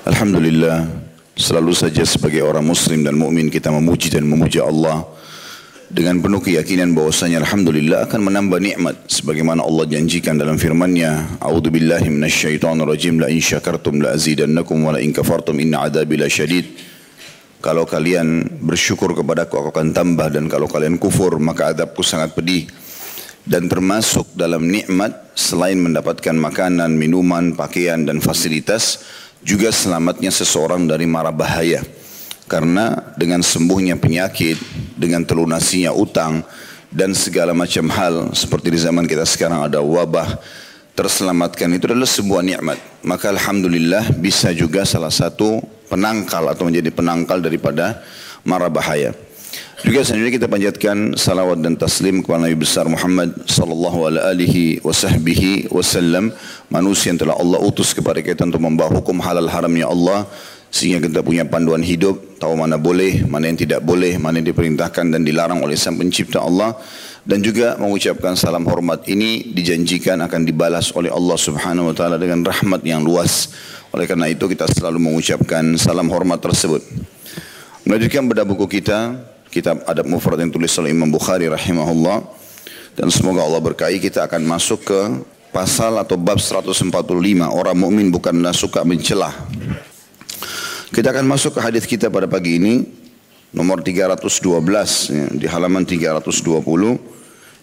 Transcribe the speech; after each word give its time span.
Alhamdulillah 0.00 0.88
selalu 1.36 1.76
saja 1.76 2.00
sebagai 2.08 2.40
orang 2.40 2.64
muslim 2.64 3.04
dan 3.04 3.20
mukmin 3.20 3.52
kita 3.52 3.68
memuji 3.68 4.08
dan 4.08 4.24
memuja 4.24 4.64
Allah 4.64 5.04
dengan 5.92 6.24
penuh 6.24 6.40
keyakinan 6.40 6.96
bahwasanya 6.96 7.44
alhamdulillah 7.44 8.08
akan 8.08 8.32
menambah 8.32 8.64
nikmat 8.64 8.96
sebagaimana 9.12 9.60
Allah 9.60 9.84
janjikan 9.84 10.40
dalam 10.40 10.56
firman-Nya 10.56 11.36
A'udzubillahi 11.44 12.08
minasyaitonirrajim 12.16 13.20
la 13.20 13.28
in 13.28 13.44
syakartum 13.44 14.00
la 14.00 14.16
azidannakum 14.16 14.80
wa 14.80 14.96
la 14.96 15.04
in 15.04 15.12
kafartum 15.12 15.60
inna 15.60 15.84
adzabi 15.84 16.16
lasyadid 16.16 16.64
Kalau 17.60 17.84
kalian 17.84 18.56
bersyukur 18.64 19.12
kepadaku 19.12 19.60
aku 19.60 19.68
akan 19.68 19.92
tambah 19.92 20.32
dan 20.32 20.48
kalau 20.48 20.64
kalian 20.64 20.96
kufur 20.96 21.36
maka 21.36 21.76
adabku 21.76 22.00
sangat 22.00 22.32
pedih. 22.32 22.64
Dan 23.44 23.68
termasuk 23.68 24.32
dalam 24.32 24.64
nikmat 24.64 25.36
selain 25.36 25.76
mendapatkan 25.76 26.32
makanan, 26.32 26.96
minuman, 26.96 27.52
pakaian 27.52 28.00
dan 28.08 28.24
fasilitas 28.24 29.04
juga 29.40 29.72
selamatnya 29.72 30.28
seseorang 30.32 30.84
dari 30.84 31.08
mara 31.08 31.32
bahaya. 31.32 31.80
Karena 32.50 33.14
dengan 33.14 33.46
sembuhnya 33.46 33.94
penyakit, 33.94 34.58
dengan 34.98 35.22
terlunasinya 35.22 35.94
utang, 35.94 36.42
dan 36.90 37.14
segala 37.14 37.54
macam 37.54 37.86
hal 37.86 38.34
seperti 38.34 38.74
di 38.74 38.78
zaman 38.82 39.06
kita 39.06 39.22
sekarang 39.22 39.62
ada 39.62 39.78
wabah, 39.78 40.34
terselamatkan 40.98 41.70
itu 41.78 41.86
adalah 41.86 42.10
sebuah 42.10 42.42
nikmat. 42.42 42.78
Maka 43.06 43.30
Alhamdulillah 43.30 44.10
bisa 44.18 44.50
juga 44.50 44.82
salah 44.82 45.14
satu 45.14 45.62
penangkal 45.86 46.50
atau 46.50 46.66
menjadi 46.66 46.90
penangkal 46.90 47.38
daripada 47.38 48.02
mara 48.42 48.66
bahaya. 48.66 49.14
Juga 49.80 50.04
selanjutnya 50.04 50.34
kita 50.36 50.48
panjatkan 50.48 50.96
salawat 51.16 51.64
dan 51.64 51.72
taslim 51.72 52.20
kepada 52.20 52.44
Nabi 52.44 52.52
besar 52.52 52.84
Muhammad 52.84 53.32
sallallahu 53.48 54.12
alaihi 54.12 54.76
wasallam 55.72 56.36
manusia 56.68 57.08
yang 57.08 57.20
telah 57.24 57.40
Allah 57.40 57.64
utus 57.64 57.96
kepada 57.96 58.20
kita 58.20 58.44
untuk 58.44 58.60
membawa 58.60 58.92
hukum 59.00 59.16
halal 59.24 59.48
haramnya 59.48 59.88
Allah 59.88 60.28
sehingga 60.68 61.08
kita 61.08 61.24
punya 61.24 61.48
panduan 61.48 61.80
hidup 61.80 62.36
tahu 62.36 62.60
mana 62.60 62.76
boleh 62.76 63.24
mana 63.24 63.48
yang 63.48 63.56
tidak 63.56 63.80
boleh 63.80 64.20
mana 64.20 64.44
yang 64.44 64.52
diperintahkan 64.52 65.16
dan 65.16 65.24
dilarang 65.24 65.64
oleh 65.64 65.80
sang 65.80 65.96
pencipta 65.96 66.44
Allah. 66.44 66.76
Dan 67.20 67.40
juga 67.44 67.76
mengucapkan 67.76 68.32
salam 68.32 68.64
hormat 68.64 69.04
ini 69.08 69.52
dijanjikan 69.52 70.24
akan 70.24 70.40
dibalas 70.44 70.92
oleh 70.96 71.12
Allah 71.12 71.36
Subhanahu 71.36 71.92
wa 71.92 71.94
taala 71.96 72.16
dengan 72.16 72.44
rahmat 72.44 72.80
yang 72.84 73.00
luas. 73.00 73.52
Oleh 73.96 74.04
karena 74.04 74.28
itu 74.28 74.44
kita 74.44 74.68
selalu 74.68 75.00
mengucapkan 75.08 75.76
salam 75.76 76.08
hormat 76.12 76.40
tersebut. 76.40 76.80
Melanjutkan 77.84 78.24
bedah 78.28 78.44
buku 78.48 78.80
kita 78.80 79.29
kitab 79.50 79.82
adab 79.84 80.06
mufrad 80.06 80.38
yang 80.38 80.54
tulis 80.54 80.70
oleh 80.78 80.94
Imam 80.94 81.10
Bukhari 81.10 81.50
rahimahullah. 81.50 82.22
Dan 82.94 83.10
semoga 83.10 83.42
Allah 83.42 83.62
berkahi 83.62 83.98
kita 83.98 84.26
akan 84.30 84.42
masuk 84.46 84.86
ke 84.86 85.00
pasal 85.50 85.98
atau 85.98 86.14
bab 86.14 86.38
145 86.38 86.86
orang 87.50 87.76
mukmin 87.76 88.08
bukanlah 88.08 88.54
suka 88.54 88.86
mencelah. 88.86 89.34
Kita 90.90 91.14
akan 91.14 91.26
masuk 91.26 91.58
ke 91.58 91.60
hadis 91.62 91.86
kita 91.86 92.10
pada 92.10 92.26
pagi 92.26 92.58
ini 92.58 92.82
nomor 93.54 93.82
312 93.82 94.26
ya, 95.10 95.26
di 95.30 95.46
halaman 95.46 95.82
320 95.82 96.66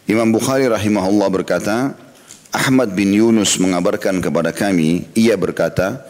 Imam 0.07 0.29
Bukhari 0.31 0.67
rahimahullah 0.67 1.27
berkata 1.31 1.95
Ahmad 2.51 2.95
bin 2.95 3.11
Yunus 3.11 3.59
mengabarkan 3.59 4.23
kepada 4.23 4.55
kami 4.55 5.07
ia 5.15 5.35
berkata 5.35 6.03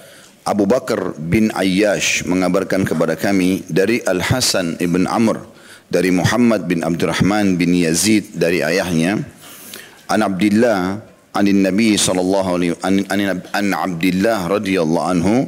Abu 0.45 0.69
Bakar 0.69 1.17
bin 1.17 1.49
Ayyash 1.53 2.25
mengabarkan 2.25 2.85
kepada 2.85 3.17
kami 3.17 3.65
dari 3.69 4.01
Al 4.05 4.21
Hasan 4.21 4.77
ibn 4.81 5.09
Amr 5.09 5.56
dari 5.87 6.11
Muhammad 6.11 6.67
bin 6.67 6.83
Abdurrahman 6.83 7.55
bin 7.55 7.71
Yazid 7.71 8.35
dari 8.35 8.59
ayahnya 8.59 9.23
an 10.11 10.19
Abdullah 10.19 10.99
an 11.31 11.45
Nabi 11.47 11.95
sallallahu 11.95 12.49
alaihi 12.59 12.73
an, 12.83 13.07
an 13.55 13.67
Abdullah 13.71 14.51
radhiyallahu 14.51 15.07
anhu 15.07 15.47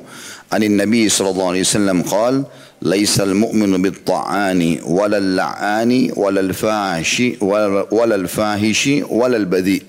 an 0.52 0.62
Nabi 0.64 1.12
sallallahu 1.12 1.56
alaihi 1.56 1.66
wasallam 1.68 2.00
قال 2.08 2.36
ليس 2.80 3.20
المؤمن 3.20 3.82
بالطعان 3.84 4.62
ولا 4.88 5.18
اللعان 5.20 5.92
ولا 6.16 6.40
الفاحش 6.40 7.44
ولا 7.92 8.16
الفاحش 8.16 8.82
ولا 9.12 9.38
البذيء 9.38 9.84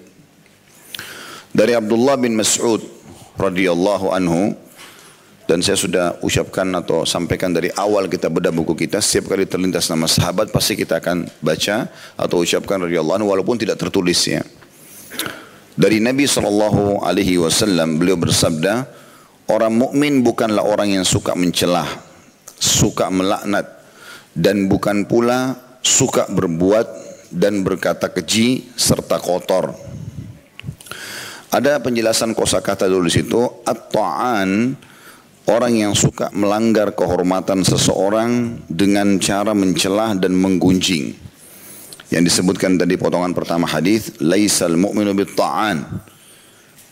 dari 1.54 1.74
Abdullah 1.74 2.18
bin 2.18 2.34
Mas'ud 2.38 2.82
radhiyallahu 3.38 4.10
anhu 4.10 4.54
Dan 5.50 5.66
saya 5.66 5.74
sudah 5.74 6.06
ucapkan 6.22 6.62
atau 6.78 7.02
sampaikan 7.02 7.50
dari 7.50 7.74
awal 7.74 8.06
kita 8.06 8.30
bedah 8.30 8.54
buku 8.54 8.86
kita, 8.86 9.02
setiap 9.02 9.34
kali 9.34 9.50
terlintas 9.50 9.90
nama 9.90 10.06
sahabat 10.06 10.54
pasti 10.54 10.78
kita 10.78 11.02
akan 11.02 11.26
baca 11.42 11.90
atau 12.14 12.46
ucapkan 12.46 12.86
radhiyallahu 12.86 13.18
anhu 13.18 13.34
walaupun 13.34 13.58
tidak 13.58 13.82
tertulis 13.82 14.30
ya. 14.30 14.46
Dari 15.74 15.98
Nabi 15.98 16.30
sallallahu 16.30 17.02
alaihi 17.02 17.42
wasallam 17.42 17.98
beliau 17.98 18.14
bersabda, 18.14 18.86
orang 19.50 19.74
mukmin 19.74 20.22
bukanlah 20.22 20.62
orang 20.62 20.94
yang 20.94 21.02
suka 21.02 21.34
mencelah, 21.34 21.98
suka 22.54 23.10
melaknat 23.10 23.66
dan 24.38 24.70
bukan 24.70 25.02
pula 25.02 25.58
suka 25.82 26.30
berbuat 26.30 26.86
dan 27.34 27.66
berkata 27.66 28.06
keji 28.06 28.70
serta 28.78 29.18
kotor. 29.18 29.74
Ada 31.50 31.82
penjelasan 31.82 32.38
kosakata 32.38 32.86
dulu 32.86 33.10
di 33.10 33.18
situ, 33.18 33.42
at-ta'an 33.66 34.78
Orang 35.50 35.74
yang 35.74 35.98
suka 35.98 36.30
melanggar 36.30 36.94
kehormatan 36.94 37.66
seseorang 37.66 38.62
dengan 38.70 39.18
cara 39.18 39.50
mencelah 39.50 40.14
dan 40.14 40.30
menggunjing. 40.38 41.10
Yang 42.14 42.22
disebutkan 42.30 42.78
tadi 42.78 42.94
potongan 42.94 43.34
pertama 43.34 43.66
hadis, 43.66 44.14
laisal 44.22 44.78
mu'minu 44.78 45.10
ta'an. 45.34 46.06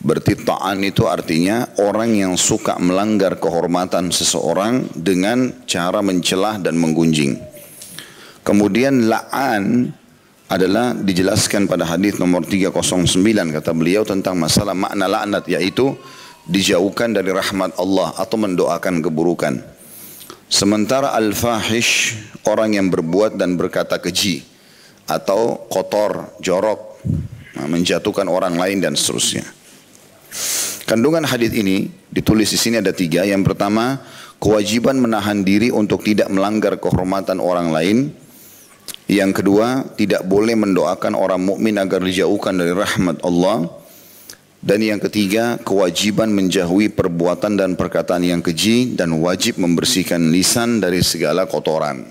Berarti 0.03 0.43
ta'an 0.43 0.83
itu 0.83 1.07
artinya 1.07 1.71
orang 1.79 2.19
yang 2.19 2.35
suka 2.35 2.75
melanggar 2.83 3.39
kehormatan 3.39 4.11
seseorang 4.11 4.91
dengan 4.91 5.63
cara 5.63 6.03
mencelah 6.03 6.59
dan 6.59 6.75
menggunjing. 6.75 7.39
Kemudian 8.43 9.07
la'an 9.07 9.87
adalah 10.51 10.99
dijelaskan 10.99 11.63
pada 11.63 11.87
hadis 11.87 12.19
nomor 12.19 12.43
309 12.43 13.07
kata 13.55 13.71
beliau 13.71 14.03
tentang 14.03 14.35
masalah 14.35 14.75
makna 14.75 15.07
laknat 15.07 15.47
yaitu 15.47 15.95
dijauhkan 16.49 17.13
dari 17.13 17.29
rahmat 17.29 17.77
Allah 17.77 18.17
atau 18.17 18.41
mendoakan 18.41 19.05
keburukan. 19.05 19.61
Sementara 20.49 21.13
al-fahish 21.13 22.17
orang 22.49 22.73
yang 22.73 22.89
berbuat 22.89 23.37
dan 23.37 23.53
berkata 23.53 24.01
keji 24.01 24.41
atau 25.05 25.61
kotor, 25.69 26.33
jorok, 26.41 26.97
menjatuhkan 27.53 28.25
orang 28.25 28.57
lain 28.57 28.81
dan 28.81 28.97
seterusnya. 28.97 29.45
Kandungan 30.89 31.21
hadis 31.21 31.53
ini 31.53 31.85
ditulis 32.09 32.49
di 32.49 32.57
sini 32.57 32.81
ada 32.81 32.89
tiga. 32.89 33.21
Yang 33.21 33.53
pertama, 33.53 34.01
kewajiban 34.41 34.97
menahan 34.97 35.45
diri 35.45 35.69
untuk 35.69 36.01
tidak 36.01 36.33
melanggar 36.33 36.81
kehormatan 36.81 37.37
orang 37.37 37.69
lain. 37.69 37.97
Yang 39.05 39.41
kedua, 39.41 39.85
tidak 39.97 40.25
boleh 40.25 40.57
mendoakan 40.57 41.13
orang 41.13 41.41
mukmin 41.45 41.77
agar 41.77 42.01
dijauhkan 42.01 42.57
dari 42.57 42.73
rahmat 42.73 43.21
Allah. 43.21 43.69
Dan 44.59 44.83
yang 44.83 44.99
ketiga, 44.99 45.55
kewajiban 45.63 46.35
menjauhi 46.35 46.91
perbuatan 46.91 47.55
dan 47.55 47.79
perkataan 47.79 48.27
yang 48.27 48.43
keji 48.43 48.91
dan 48.91 49.15
wajib 49.23 49.55
membersihkan 49.55 50.35
lisan 50.35 50.83
dari 50.83 50.99
segala 50.99 51.47
kotoran. 51.47 52.03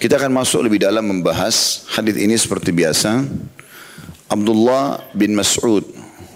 Kita 0.00 0.16
akan 0.16 0.32
masuk 0.32 0.64
lebih 0.64 0.80
dalam 0.80 1.04
membahas 1.04 1.84
hadis 1.92 2.16
ini 2.16 2.32
seperti 2.36 2.72
biasa. 2.72 3.28
Abdullah 4.32 5.04
bin 5.12 5.36
Mas'ud 5.36 5.84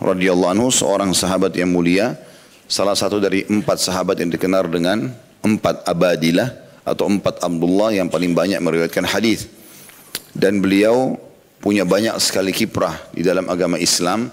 radhiyallahu 0.00 0.53
anhu 0.53 0.69
seorang 0.69 1.16
sahabat 1.16 1.56
yang 1.56 1.72
mulia, 1.72 2.21
salah 2.69 2.97
satu 2.97 3.16
dari 3.16 3.48
empat 3.48 3.81
sahabat 3.81 4.21
yang 4.21 4.28
dikenal 4.28 4.69
dengan 4.69 5.09
empat 5.41 5.88
abadilah 5.88 6.53
atau 6.84 7.09
empat 7.09 7.41
Abdullah 7.41 7.97
yang 7.97 8.12
paling 8.12 8.37
banyak 8.37 8.60
meriwayatkan 8.60 9.09
hadis. 9.09 9.48
Dan 10.37 10.60
beliau 10.60 11.16
punya 11.65 11.88
banyak 11.88 12.16
sekali 12.21 12.53
kiprah 12.53 12.97
di 13.12 13.25
dalam 13.25 13.48
agama 13.48 13.81
Islam 13.81 14.32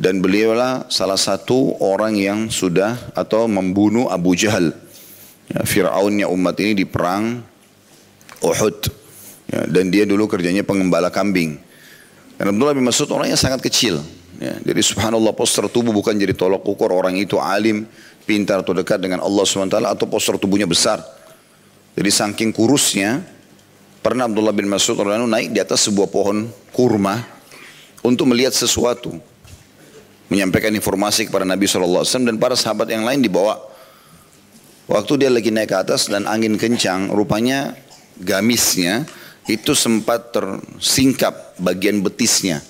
dan 0.00 0.24
beliaulah 0.24 0.88
salah 0.88 1.20
satu 1.20 1.76
orang 1.76 2.16
yang 2.16 2.48
sudah 2.48 2.96
atau 3.12 3.44
membunuh 3.44 4.08
Abu 4.08 4.32
Jahal. 4.32 4.72
Ya, 5.52 5.60
Fir'aunnya 5.60 6.24
umat 6.32 6.56
ini 6.56 6.72
di 6.72 6.88
perang 6.88 7.44
Uhud. 8.40 8.88
Ya, 9.52 9.68
dan 9.68 9.92
dia 9.92 10.08
dulu 10.08 10.24
kerjanya 10.24 10.64
pengembala 10.64 11.12
kambing. 11.12 11.60
Dan 12.40 12.56
Abdullah 12.56 12.72
bin 12.72 12.88
Mas'ud 12.88 13.12
orangnya 13.12 13.36
sangat 13.36 13.60
kecil. 13.60 14.00
Ya, 14.40 14.56
jadi 14.64 14.80
subhanallah 14.80 15.36
poster 15.36 15.68
tubuh 15.68 15.92
bukan 15.92 16.16
jadi 16.16 16.32
tolok 16.32 16.64
ukur 16.64 16.88
orang 16.96 17.20
itu 17.20 17.36
alim, 17.36 17.84
pintar 18.24 18.64
atau 18.64 18.72
dekat 18.72 19.04
dengan 19.04 19.20
Allah 19.20 19.44
SWT 19.44 19.84
atau 19.84 20.08
poster 20.08 20.40
tubuhnya 20.40 20.64
besar. 20.64 21.04
Jadi 21.92 22.08
saking 22.08 22.56
kurusnya, 22.56 23.20
pernah 24.00 24.24
Abdullah 24.24 24.56
bin 24.56 24.64
Mas'ud 24.64 24.96
naik 25.28 25.52
di 25.52 25.60
atas 25.60 25.84
sebuah 25.84 26.08
pohon 26.08 26.48
kurma 26.72 27.20
untuk 28.00 28.24
melihat 28.32 28.56
sesuatu 28.56 29.20
menyampaikan 30.30 30.70
informasi 30.72 31.26
kepada 31.26 31.42
Nabi 31.42 31.66
SAW 31.66 32.06
dan 32.06 32.38
para 32.38 32.54
sahabat 32.54 32.88
yang 32.88 33.02
lain 33.02 33.20
dibawa. 33.20 33.58
Waktu 34.86 35.26
dia 35.26 35.30
lagi 35.30 35.50
naik 35.54 35.70
ke 35.70 35.76
atas 35.76 36.10
dan 36.10 36.26
angin 36.26 36.58
kencang, 36.58 37.10
rupanya 37.14 37.74
gamisnya 38.18 39.06
itu 39.46 39.74
sempat 39.74 40.34
tersingkap 40.34 41.58
bagian 41.58 42.02
betisnya. 42.02 42.62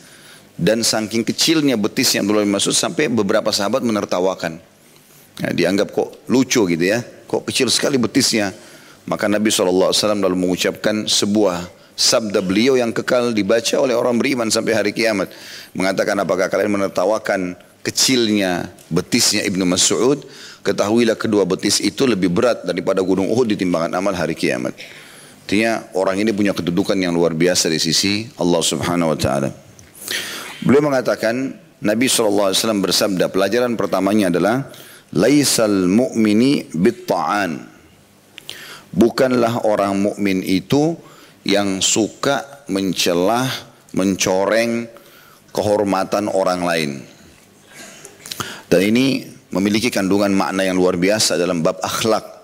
Dan 0.60 0.84
saking 0.84 1.24
kecilnya 1.24 1.80
betisnya 1.80 2.20
Abdullah 2.20 2.44
bin 2.44 2.52
Mas'ud 2.52 2.76
sampai 2.76 3.08
beberapa 3.08 3.48
sahabat 3.48 3.80
menertawakan. 3.80 4.60
Ya, 5.40 5.50
dianggap 5.56 5.96
kok 5.96 6.28
lucu 6.28 6.68
gitu 6.68 6.84
ya, 6.84 7.00
kok 7.00 7.48
kecil 7.48 7.72
sekali 7.72 7.96
betisnya. 7.96 8.52
Maka 9.08 9.24
Nabi 9.24 9.48
SAW 9.48 9.96
lalu 9.96 10.36
mengucapkan 10.36 11.08
sebuah 11.08 11.64
sabda 12.00 12.40
beliau 12.40 12.80
yang 12.80 12.96
kekal 12.96 13.36
dibaca 13.36 13.76
oleh 13.76 13.92
orang 13.92 14.16
beriman 14.16 14.48
sampai 14.48 14.72
hari 14.72 14.90
kiamat. 14.96 15.28
Mengatakan 15.76 16.16
apakah 16.16 16.48
kalian 16.48 16.72
menertawakan 16.72 17.60
kecilnya 17.84 18.72
betisnya 18.88 19.44
Ibnu 19.44 19.68
Mas'ud? 19.68 20.24
Ketahuilah 20.64 21.20
kedua 21.20 21.44
betis 21.44 21.80
itu 21.84 22.08
lebih 22.08 22.32
berat 22.32 22.64
daripada 22.64 23.04
gunung 23.04 23.28
Uhud 23.28 23.52
di 23.52 23.56
timbangan 23.60 23.92
amal 23.92 24.16
hari 24.16 24.32
kiamat. 24.32 24.72
Artinya 25.44 25.92
orang 25.92 26.24
ini 26.24 26.32
punya 26.32 26.56
kedudukan 26.56 26.96
yang 26.96 27.12
luar 27.12 27.36
biasa 27.36 27.68
di 27.68 27.76
sisi 27.76 28.28
Allah 28.40 28.62
Subhanahu 28.64 29.12
wa 29.12 29.18
taala. 29.18 29.48
Beliau 30.62 30.84
mengatakan 30.84 31.52
Nabi 31.80 32.06
SAW 32.06 32.52
bersabda 32.80 33.32
pelajaran 33.32 33.72
pertamanya 33.74 34.28
adalah 34.28 34.68
laisal 35.16 35.88
mu'mini 35.88 36.70
bitta'an. 36.70 37.66
Bukanlah 38.90 39.64
orang 39.64 39.96
mukmin 39.96 40.42
itu 40.42 40.98
yang 41.44 41.80
suka 41.80 42.66
mencelah, 42.68 43.48
mencoreng 43.96 44.86
kehormatan 45.50 46.30
orang 46.30 46.60
lain. 46.62 46.90
Dan 48.70 48.80
ini 48.86 49.26
memiliki 49.50 49.90
kandungan 49.90 50.30
makna 50.30 50.62
yang 50.62 50.78
luar 50.78 50.94
biasa 50.94 51.34
dalam 51.34 51.60
bab 51.60 51.82
akhlak. 51.82 52.38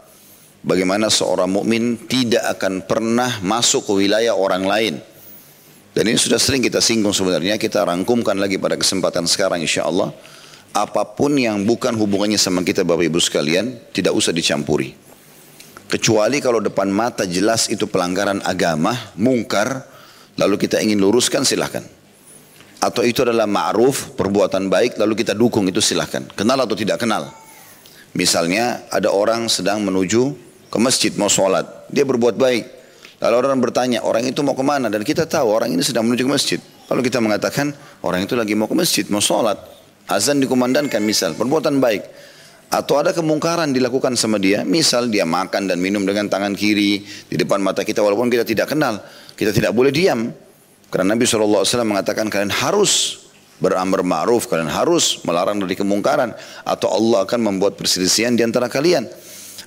Bagaimana 0.67 1.07
seorang 1.07 1.47
mukmin 1.47 2.11
tidak 2.11 2.59
akan 2.59 2.83
pernah 2.83 3.39
masuk 3.47 3.87
ke 3.87 3.93
wilayah 4.03 4.35
orang 4.35 4.67
lain. 4.67 4.95
Dan 5.95 6.11
ini 6.11 6.19
sudah 6.19 6.37
sering 6.37 6.61
kita 6.61 6.83
singgung 6.83 7.15
sebenarnya, 7.15 7.57
kita 7.57 7.87
rangkumkan 7.87 8.37
lagi 8.37 8.59
pada 8.59 8.75
kesempatan 8.75 9.25
sekarang 9.31 9.63
insya 9.63 9.87
Allah. 9.87 10.11
Apa 10.75 11.09
pun 11.09 11.33
yang 11.39 11.65
bukan 11.65 11.97
hubungannya 11.97 12.37
sama 12.37 12.61
kita 12.61 12.85
Bapak 12.85 13.07
Ibu 13.09 13.17
sekalian, 13.23 13.81
tidak 13.95 14.13
usah 14.13 14.35
dicampuri. 14.35 15.06
Kecuali 15.87 16.43
kalau 16.43 16.59
depan 16.59 16.91
mata 16.91 17.23
jelas 17.27 17.71
itu 17.71 17.87
pelanggaran 17.87 18.43
agama, 18.43 19.15
mungkar, 19.15 19.87
lalu 20.35 20.59
kita 20.59 20.83
ingin 20.83 20.99
luruskan 20.99 21.47
silahkan 21.47 21.87
atau 22.77 23.03
itu 23.03 23.25
adalah 23.25 23.49
ma'ruf, 23.49 24.15
perbuatan 24.15 24.69
baik, 24.69 25.01
lalu 25.01 25.19
kita 25.19 25.33
dukung 25.33 25.67
itu 25.67 25.81
silahkan. 25.81 26.23
Kenal 26.37 26.61
atau 26.61 26.77
tidak 26.77 27.01
kenal. 27.03 27.33
Misalnya 28.15 28.87
ada 28.93 29.13
orang 29.13 29.49
sedang 29.49 29.83
menuju 29.83 30.23
ke 30.69 30.79
masjid 30.79 31.13
mau 31.19 31.27
sholat, 31.27 31.65
dia 31.89 32.05
berbuat 32.05 32.37
baik. 32.37 32.65
Lalu 33.17 33.35
orang 33.43 33.61
bertanya, 33.65 34.05
orang 34.05 34.29
itu 34.29 34.45
mau 34.45 34.53
ke 34.53 34.61
mana? 34.61 34.93
Dan 34.93 35.01
kita 35.01 35.25
tahu 35.25 35.49
orang 35.49 35.73
ini 35.73 35.81
sedang 35.81 36.05
menuju 36.05 36.29
ke 36.29 36.33
masjid. 36.33 36.61
Lalu 36.93 37.09
kita 37.09 37.19
mengatakan, 37.19 37.73
orang 38.05 38.29
itu 38.29 38.37
lagi 38.37 38.53
mau 38.53 38.69
ke 38.69 38.77
masjid, 38.77 39.05
mau 39.09 39.25
sholat. 39.25 39.57
Azan 40.07 40.39
dikumandangkan 40.39 41.01
misal, 41.01 41.33
perbuatan 41.35 41.81
baik. 41.81 42.05
Atau 42.67 42.99
ada 42.99 43.15
kemungkaran 43.15 43.71
dilakukan 43.71 44.19
sama 44.19 44.43
dia, 44.43 44.67
misal 44.67 45.07
dia 45.07 45.23
makan 45.23 45.71
dan 45.71 45.79
minum 45.79 46.03
dengan 46.03 46.27
tangan 46.27 46.51
kiri 46.59 47.07
di 47.07 47.37
depan 47.39 47.63
mata 47.63 47.87
kita 47.87 48.03
walaupun 48.03 48.27
kita 48.27 48.43
tidak 48.43 48.75
kenal. 48.75 48.99
Kita 49.39 49.55
tidak 49.55 49.71
boleh 49.71 49.95
diam. 49.95 50.35
Karena 50.91 51.15
Nabi 51.15 51.27
SAW 51.27 51.63
mengatakan 51.87 52.27
kalian 52.27 52.51
harus 52.51 53.23
beramar 53.63 54.03
ma'ruf, 54.03 54.51
kalian 54.51 54.71
harus 54.71 55.23
melarang 55.23 55.63
dari 55.63 55.79
kemungkaran. 55.79 56.35
Atau 56.67 56.91
Allah 56.91 57.23
akan 57.23 57.55
membuat 57.55 57.79
perselisihan 57.79 58.35
di 58.35 58.43
antara 58.43 58.67
kalian. 58.67 59.07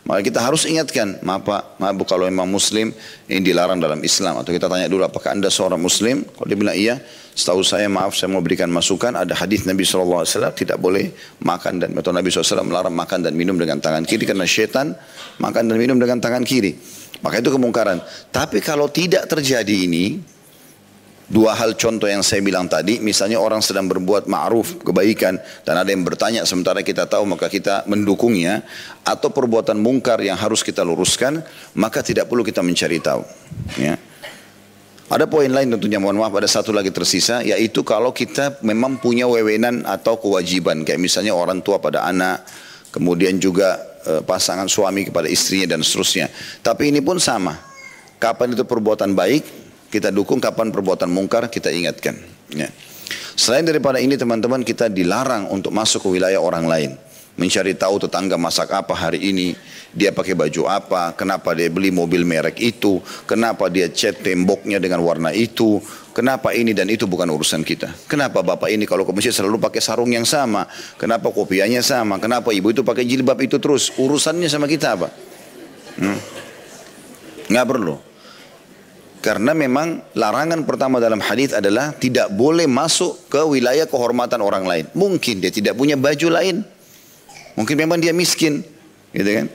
Maka 0.07 0.25
kita 0.25 0.39
harus 0.41 0.65
ingatkan, 0.65 1.21
maaf 1.21 1.45
Pak, 1.45 1.61
maaf 1.77 1.93
Bu 1.93 2.03
kalau 2.07 2.25
memang 2.25 2.49
Muslim 2.49 2.89
ini 3.29 3.41
dilarang 3.45 3.77
dalam 3.77 4.01
Islam. 4.01 4.41
Atau 4.41 4.55
kita 4.55 4.65
tanya 4.65 4.89
dulu 4.89 5.05
apakah 5.05 5.35
anda 5.35 5.51
seorang 5.53 5.77
Muslim? 5.77 6.25
Kalau 6.25 6.47
dia 6.49 6.57
bilang 6.57 6.73
iya, 6.73 6.97
setahu 7.37 7.61
saya 7.61 7.85
maaf 7.91 8.17
saya 8.17 8.31
mau 8.33 8.41
berikan 8.41 8.71
masukan. 8.73 9.13
Ada 9.13 9.37
hadis 9.37 9.69
Nabi 9.69 9.85
SAW 9.85 10.25
tidak 10.55 10.81
boleh 10.81 11.13
makan 11.45 11.83
dan 11.83 11.93
atau 11.93 12.09
Nabi 12.09 12.33
SAW 12.33 12.65
melarang 12.65 12.95
makan 12.95 13.27
dan 13.27 13.37
minum 13.37 13.59
dengan 13.59 13.77
tangan 13.77 14.01
kiri 14.07 14.25
karena 14.25 14.49
syaitan 14.49 14.97
makan 15.37 15.69
dan 15.69 15.77
minum 15.77 16.01
dengan 16.01 16.17
tangan 16.17 16.41
kiri. 16.41 16.73
Maka 17.19 17.43
itu 17.43 17.51
kemungkaran. 17.51 17.99
Tapi 18.31 18.63
kalau 18.63 18.87
tidak 18.87 19.27
terjadi 19.27 19.75
ini, 19.85 20.38
Dua 21.29 21.53
hal 21.53 21.77
contoh 21.77 22.09
yang 22.09 22.25
saya 22.25 22.41
bilang 22.41 22.65
tadi, 22.65 22.97
misalnya 22.97 23.37
orang 23.37 23.61
sedang 23.61 23.85
berbuat 23.85 24.25
ma'ruf, 24.25 24.81
kebaikan, 24.81 25.37
dan 25.61 25.77
ada 25.77 25.93
yang 25.93 26.01
bertanya 26.01 26.41
sementara 26.41 26.81
kita 26.81 27.05
tahu 27.05 27.29
maka 27.29 27.45
kita 27.45 27.85
mendukungnya, 27.85 28.65
atau 29.05 29.29
perbuatan 29.29 29.77
mungkar 29.77 30.25
yang 30.25 30.33
harus 30.33 30.65
kita 30.65 30.81
luruskan, 30.81 31.45
maka 31.77 32.01
tidak 32.01 32.25
perlu 32.25 32.41
kita 32.41 32.65
mencari 32.65 32.97
tahu. 32.97 33.21
Ya. 33.77 34.01
Ada 35.09 35.29
poin 35.29 35.53
lain 35.53 35.69
tentunya, 35.69 36.01
mohon 36.01 36.17
maaf 36.17 36.33
ada 36.33 36.49
satu 36.49 36.73
lagi 36.73 36.89
tersisa, 36.89 37.45
yaitu 37.45 37.85
kalau 37.85 38.09
kita 38.09 38.57
memang 38.65 38.97
punya 38.97 39.29
wewenan 39.29 39.85
atau 39.85 40.17
kewajiban, 40.17 40.81
kayak 40.81 40.97
misalnya 40.97 41.37
orang 41.37 41.61
tua 41.61 41.77
pada 41.77 42.09
anak, 42.09 42.41
kemudian 42.89 43.37
juga 43.37 43.77
e, 44.01 44.25
pasangan 44.25 44.65
suami 44.65 45.05
kepada 45.05 45.29
istrinya 45.29 45.77
dan 45.77 45.85
seterusnya. 45.85 46.29
Tapi 46.65 46.89
ini 46.89 47.05
pun 47.05 47.21
sama, 47.21 47.53
kapan 48.17 48.57
itu 48.57 48.65
perbuatan 48.65 49.13
baik, 49.13 49.68
kita 49.89 50.13
dukung 50.13 50.37
kapan 50.37 50.69
perbuatan 50.69 51.09
mungkar 51.09 51.49
kita 51.49 51.73
ingatkan. 51.73 52.17
Ya. 52.53 52.69
Selain 53.33 53.65
daripada 53.65 53.97
ini 53.97 54.15
teman-teman 54.15 54.61
kita 54.61 54.87
dilarang 54.91 55.49
untuk 55.49 55.73
masuk 55.73 56.05
ke 56.05 56.09
wilayah 56.19 56.39
orang 56.39 56.65
lain. 56.69 56.91
Mencari 57.39 57.71
tahu 57.71 58.03
tetangga 58.03 58.35
masak 58.35 58.67
apa 58.75 58.91
hari 58.91 59.31
ini, 59.31 59.55
dia 59.95 60.11
pakai 60.11 60.35
baju 60.35 60.67
apa, 60.67 61.15
kenapa 61.15 61.55
dia 61.55 61.71
beli 61.71 61.87
mobil 61.87 62.27
merek 62.27 62.59
itu, 62.59 62.99
kenapa 63.23 63.71
dia 63.71 63.87
cat 63.87 64.19
temboknya 64.19 64.75
dengan 64.75 64.99
warna 64.99 65.31
itu, 65.31 65.79
kenapa 66.11 66.51
ini 66.51 66.75
dan 66.75 66.91
itu 66.91 67.07
bukan 67.07 67.31
urusan 67.31 67.63
kita. 67.63 67.95
Kenapa 68.11 68.43
bapak 68.43 68.67
ini 68.67 68.83
kalau 68.83 69.07
ke 69.07 69.15
masjid 69.15 69.31
selalu 69.31 69.55
pakai 69.55 69.79
sarung 69.79 70.11
yang 70.11 70.27
sama, 70.27 70.67
kenapa 70.99 71.31
kopiannya 71.31 71.79
sama, 71.79 72.19
kenapa 72.19 72.51
ibu 72.51 72.75
itu 72.75 72.83
pakai 72.83 73.07
jilbab 73.07 73.39
itu 73.39 73.55
terus, 73.55 73.95
urusannya 73.95 74.51
sama 74.51 74.67
kita 74.67 74.99
apa? 74.99 75.07
Hmm? 75.95 76.19
Nggak 77.47 77.65
perlu. 77.71 78.08
Karena 79.19 79.51
memang 79.51 79.99
larangan 80.15 80.63
pertama 80.63 81.03
dalam 81.03 81.19
hadis 81.19 81.51
adalah 81.51 81.91
tidak 81.91 82.31
boleh 82.31 82.71
masuk 82.71 83.27
ke 83.27 83.43
wilayah 83.43 83.83
kehormatan 83.83 84.39
orang 84.39 84.63
lain. 84.63 84.85
Mungkin 84.95 85.43
dia 85.43 85.51
tidak 85.51 85.75
punya 85.75 85.99
baju 85.99 86.27
lain. 86.31 86.63
Mungkin 87.59 87.75
memang 87.75 87.99
dia 87.99 88.15
miskin, 88.15 88.63
gitu 89.11 89.27
kan? 89.27 89.51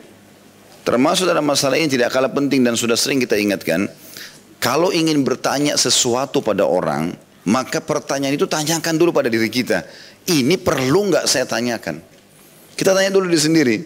Termasuk 0.84 1.24
dalam 1.24 1.48
masalah 1.48 1.80
ini 1.80 1.88
tidak 1.88 2.12
kalah 2.12 2.28
penting 2.28 2.60
dan 2.60 2.76
sudah 2.76 2.92
sering 2.92 3.16
kita 3.16 3.40
ingatkan, 3.40 3.88
kalau 4.60 4.92
ingin 4.92 5.24
bertanya 5.24 5.80
sesuatu 5.80 6.44
pada 6.44 6.68
orang, 6.68 7.16
maka 7.48 7.80
pertanyaan 7.80 8.36
itu 8.36 8.44
tanyakan 8.44 9.00
dulu 9.00 9.16
pada 9.16 9.32
diri 9.32 9.48
kita. 9.48 9.88
Ini 10.28 10.60
perlu 10.60 11.08
nggak 11.08 11.24
saya 11.24 11.48
tanyakan? 11.48 12.04
Kita 12.76 12.92
tanya 12.92 13.08
dulu 13.08 13.32
di 13.32 13.40
sendiri. 13.40 13.76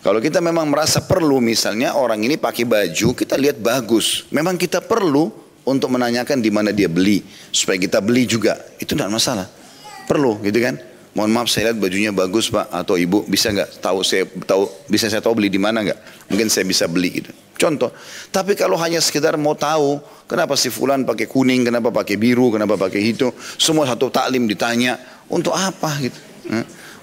Kalau 0.00 0.16
kita 0.16 0.40
memang 0.40 0.64
merasa 0.64 1.04
perlu 1.04 1.44
misalnya 1.44 1.92
orang 1.92 2.24
ini 2.24 2.40
pakai 2.40 2.64
baju, 2.64 3.12
kita 3.12 3.36
lihat 3.36 3.60
bagus. 3.60 4.24
Memang 4.32 4.56
kita 4.56 4.80
perlu 4.80 5.28
untuk 5.68 5.92
menanyakan 5.92 6.40
di 6.40 6.48
mana 6.48 6.72
dia 6.72 6.88
beli. 6.88 7.20
Supaya 7.52 7.76
kita 7.76 8.00
beli 8.00 8.24
juga. 8.24 8.56
Itu 8.80 8.96
tidak 8.96 9.12
masalah. 9.12 9.44
Perlu 10.08 10.40
gitu 10.40 10.56
kan. 10.56 10.80
Mohon 11.10 11.30
maaf 11.36 11.48
saya 11.50 11.68
lihat 11.68 11.82
bajunya 11.82 12.14
bagus 12.14 12.48
pak 12.54 12.70
atau 12.70 12.94
ibu 12.94 13.26
bisa 13.26 13.50
nggak 13.50 13.82
tahu 13.82 13.98
saya 14.06 14.30
tahu 14.46 14.70
bisa 14.86 15.10
saya 15.10 15.18
tahu 15.18 15.42
beli 15.42 15.50
di 15.50 15.58
mana 15.58 15.82
nggak? 15.82 16.30
Mungkin 16.30 16.46
saya 16.46 16.62
bisa 16.62 16.86
beli 16.86 17.20
gitu. 17.20 17.34
Contoh. 17.60 17.90
Tapi 18.32 18.56
kalau 18.56 18.78
hanya 18.80 19.02
sekedar 19.02 19.36
mau 19.36 19.52
tahu 19.58 20.00
kenapa 20.30 20.56
si 20.56 20.72
fulan 20.72 21.04
pakai 21.04 21.28
kuning, 21.28 21.66
kenapa 21.66 21.92
pakai 21.92 22.16
biru, 22.16 22.54
kenapa 22.54 22.78
pakai 22.78 23.10
itu, 23.10 23.28
semua 23.58 23.84
satu 23.84 24.08
taklim 24.08 24.48
ditanya 24.48 24.96
untuk 25.28 25.52
apa 25.52 25.92
gitu? 26.00 26.16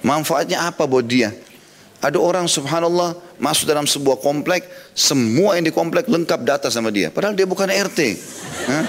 Manfaatnya 0.02 0.66
apa 0.66 0.88
buat 0.88 1.06
dia? 1.06 1.30
Ada 1.98 2.14
orang 2.14 2.46
subhanallah 2.46 3.18
masuk 3.42 3.66
dalam 3.66 3.82
sebuah 3.82 4.22
komplek, 4.22 4.70
semua 4.94 5.58
yang 5.58 5.66
di 5.66 5.74
komplek 5.74 6.06
lengkap 6.06 6.40
data 6.46 6.70
sama 6.70 6.94
dia. 6.94 7.10
Padahal 7.10 7.34
dia 7.34 7.42
bukan 7.42 7.66
RT. 7.66 8.00
Hah? 8.70 8.84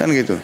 Kan 0.00 0.08
gitu. 0.16 0.40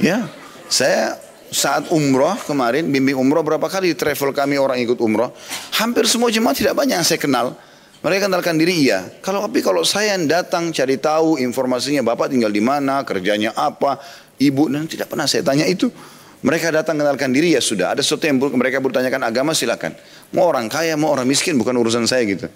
Ya, 0.00 0.24
saya 0.72 1.20
saat 1.52 1.92
umroh 1.92 2.40
kemarin, 2.48 2.88
bimbing 2.88 3.18
umroh 3.20 3.44
berapa 3.44 3.68
kali 3.68 3.92
travel 3.92 4.32
kami 4.32 4.56
orang 4.56 4.80
ikut 4.80 4.96
umroh. 4.96 5.28
Hampir 5.76 6.08
semua 6.08 6.32
jemaah 6.32 6.56
tidak 6.56 6.72
banyak 6.72 6.96
yang 6.96 7.04
saya 7.04 7.20
kenal. 7.20 7.52
Mereka 8.00 8.32
kenalkan 8.32 8.56
diri 8.56 8.88
iya. 8.88 9.04
Kalau 9.20 9.44
tapi 9.44 9.60
kalau 9.60 9.84
saya 9.84 10.16
yang 10.16 10.24
datang 10.24 10.72
cari 10.72 10.96
tahu 10.96 11.36
informasinya 11.36 12.00
bapak 12.00 12.32
tinggal 12.32 12.48
di 12.48 12.64
mana, 12.64 13.04
kerjanya 13.04 13.52
apa, 13.52 14.00
ibu 14.40 14.72
dan 14.72 14.88
tidak 14.88 15.12
pernah 15.12 15.28
saya 15.28 15.44
tanya 15.44 15.68
itu. 15.68 15.92
Mereka 16.40 16.72
datang 16.72 16.96
kenalkan 16.96 17.36
diri 17.36 17.52
ya 17.52 17.60
sudah. 17.60 17.92
Ada 17.92 18.00
sesuatu 18.00 18.24
yang 18.24 18.40
mereka 18.40 18.80
bertanyakan 18.80 19.28
agama 19.28 19.52
silakan. 19.52 19.92
Mau 20.32 20.48
orang 20.48 20.72
kaya, 20.72 20.96
mau 20.96 21.12
orang 21.12 21.28
miskin 21.28 21.60
bukan 21.60 21.76
urusan 21.76 22.08
saya 22.08 22.24
gitu. 22.24 22.48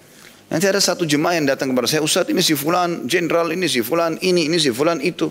Nanti 0.49 0.65
ada 0.65 0.81
satu 0.81 1.05
jemaah 1.05 1.37
yang 1.37 1.45
datang 1.45 1.73
kepada 1.73 1.89
saya, 1.89 2.01
Ustaz 2.05 2.29
ini 2.29 2.41
si 2.41 2.53
fulan, 2.53 3.05
jenderal 3.05 3.49
ini 3.53 3.65
si 3.69 3.81
fulan, 3.85 4.17
ini, 4.21 4.49
ini 4.49 4.57
si 4.57 4.73
fulan, 4.73 5.01
itu. 5.01 5.29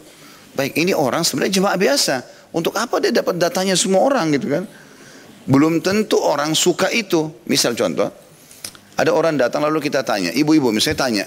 Baik 0.54 0.78
ini 0.78 0.94
orang 0.94 1.26
sebenarnya 1.26 1.58
jemaah 1.58 1.78
biasa. 1.78 2.14
Untuk 2.54 2.78
apa 2.78 3.02
dia 3.02 3.10
dapat 3.10 3.38
datanya 3.42 3.74
semua 3.74 4.06
orang 4.06 4.30
gitu 4.34 4.46
kan. 4.46 4.62
Belum 5.50 5.82
tentu 5.82 6.22
orang 6.22 6.54
suka 6.54 6.90
itu. 6.94 7.30
Misal 7.50 7.74
contoh, 7.74 8.10
ada 8.94 9.10
orang 9.10 9.34
datang 9.34 9.66
lalu 9.66 9.82
kita 9.82 10.06
tanya, 10.06 10.30
ibu-ibu 10.30 10.70
misalnya 10.70 10.98
tanya 10.98 11.24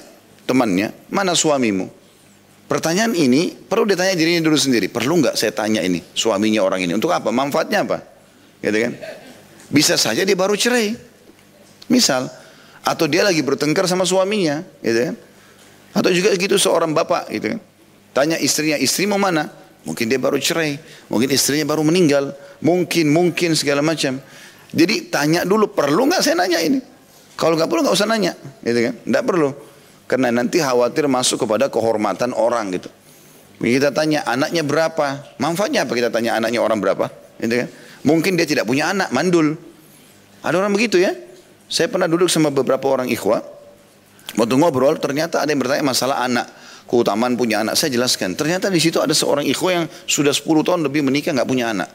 temannya, 0.48 0.96
mana 1.12 1.36
suamimu? 1.36 1.91
Pertanyaan 2.68 3.16
ini 3.16 3.56
perlu 3.56 3.88
ditanya 3.88 4.12
dirinya 4.12 4.44
dulu 4.44 4.60
sendiri. 4.60 4.92
Perlu 4.92 5.24
nggak 5.24 5.40
saya 5.40 5.56
tanya 5.56 5.80
ini 5.80 6.04
suaminya 6.12 6.60
orang 6.68 6.84
ini? 6.84 6.92
Untuk 6.92 7.16
apa? 7.16 7.32
Manfaatnya 7.32 7.88
apa? 7.88 8.04
Gitu 8.60 8.76
kan? 8.76 8.94
Bisa 9.72 9.96
saja 9.96 10.28
dia 10.28 10.36
baru 10.36 10.56
cerai. 10.60 10.92
Misal, 11.88 12.28
atau 12.84 13.08
dia 13.08 13.24
lagi 13.24 13.40
bertengkar 13.40 13.88
sama 13.88 14.04
suaminya, 14.04 14.60
gitu 14.84 15.12
kan? 15.12 15.16
Atau 15.96 16.12
juga 16.12 16.36
gitu 16.36 16.60
seorang 16.60 16.92
bapak, 16.92 17.32
gitu 17.32 17.56
kan? 17.56 17.60
Tanya 18.12 18.36
istrinya, 18.40 18.76
istri 18.76 19.08
mau 19.08 19.16
mana? 19.16 19.48
Mungkin 19.88 20.12
dia 20.12 20.20
baru 20.20 20.36
cerai, 20.36 20.76
mungkin 21.08 21.32
istrinya 21.32 21.64
baru 21.64 21.88
meninggal, 21.88 22.36
mungkin, 22.60 23.08
mungkin 23.08 23.56
segala 23.56 23.80
macam. 23.80 24.20
Jadi 24.76 25.08
tanya 25.08 25.48
dulu, 25.48 25.72
perlu 25.72 26.12
nggak 26.12 26.20
saya 26.20 26.36
nanya 26.36 26.60
ini? 26.60 26.80
Kalau 27.40 27.56
nggak 27.56 27.72
perlu 27.72 27.88
nggak 27.88 27.96
usah 27.96 28.08
nanya, 28.12 28.36
gitu 28.68 28.80
kan? 28.84 28.94
Nggak 29.08 29.24
perlu, 29.24 29.50
karena 30.08 30.32
nanti 30.32 30.64
khawatir 30.64 31.06
masuk 31.12 31.44
kepada 31.44 31.68
kehormatan 31.68 32.32
orang 32.32 32.72
gitu. 32.74 32.90
Kita 33.60 33.92
tanya 33.92 34.24
anaknya 34.24 34.64
berapa, 34.64 35.36
manfaatnya 35.38 35.84
apa 35.84 35.94
kita 35.94 36.10
tanya 36.10 36.40
anaknya 36.40 36.64
orang 36.64 36.80
berapa, 36.80 37.10
gitu 37.42 37.66
kan? 37.66 37.68
Mungkin 38.08 38.40
dia 38.40 38.48
tidak 38.48 38.64
punya 38.70 38.94
anak, 38.94 39.12
mandul. 39.12 39.58
Ada 40.46 40.56
orang 40.62 40.72
begitu 40.72 41.02
ya? 41.02 41.12
Saya 41.68 41.92
pernah 41.92 42.08
duduk 42.08 42.32
sama 42.32 42.48
beberapa 42.54 42.88
orang 42.88 43.12
ikhwah. 43.12 43.44
Waktu 44.38 44.56
ngobrol 44.56 44.96
ternyata 45.02 45.44
ada 45.44 45.52
yang 45.52 45.60
bertanya 45.60 45.84
masalah 45.84 46.24
anak. 46.24 46.48
Keutamaan 46.88 47.36
punya 47.36 47.66
anak. 47.66 47.76
Saya 47.76 47.92
jelaskan. 47.92 48.38
Ternyata 48.38 48.72
di 48.72 48.80
situ 48.80 49.04
ada 49.04 49.12
seorang 49.12 49.44
ikhwah 49.44 49.84
yang 49.84 49.86
sudah 50.08 50.32
10 50.32 50.48
tahun 50.64 50.88
lebih 50.88 51.04
menikah 51.04 51.36
nggak 51.36 51.50
punya 51.50 51.76
anak. 51.76 51.92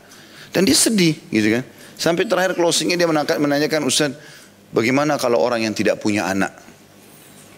Dan 0.53 0.69
dia 0.69 0.77
sedih 0.77 1.17
gitu 1.33 1.49
kan. 1.49 1.65
Sampai 1.97 2.29
terakhir 2.29 2.59
closingnya 2.59 3.01
dia 3.01 3.09
menanyakan 3.39 3.89
Ustaz. 3.89 4.13
Bagaimana 4.75 5.17
kalau 5.17 5.41
orang 5.41 5.65
yang 5.65 5.73
tidak 5.73 6.03
punya 6.03 6.29
anak? 6.29 6.53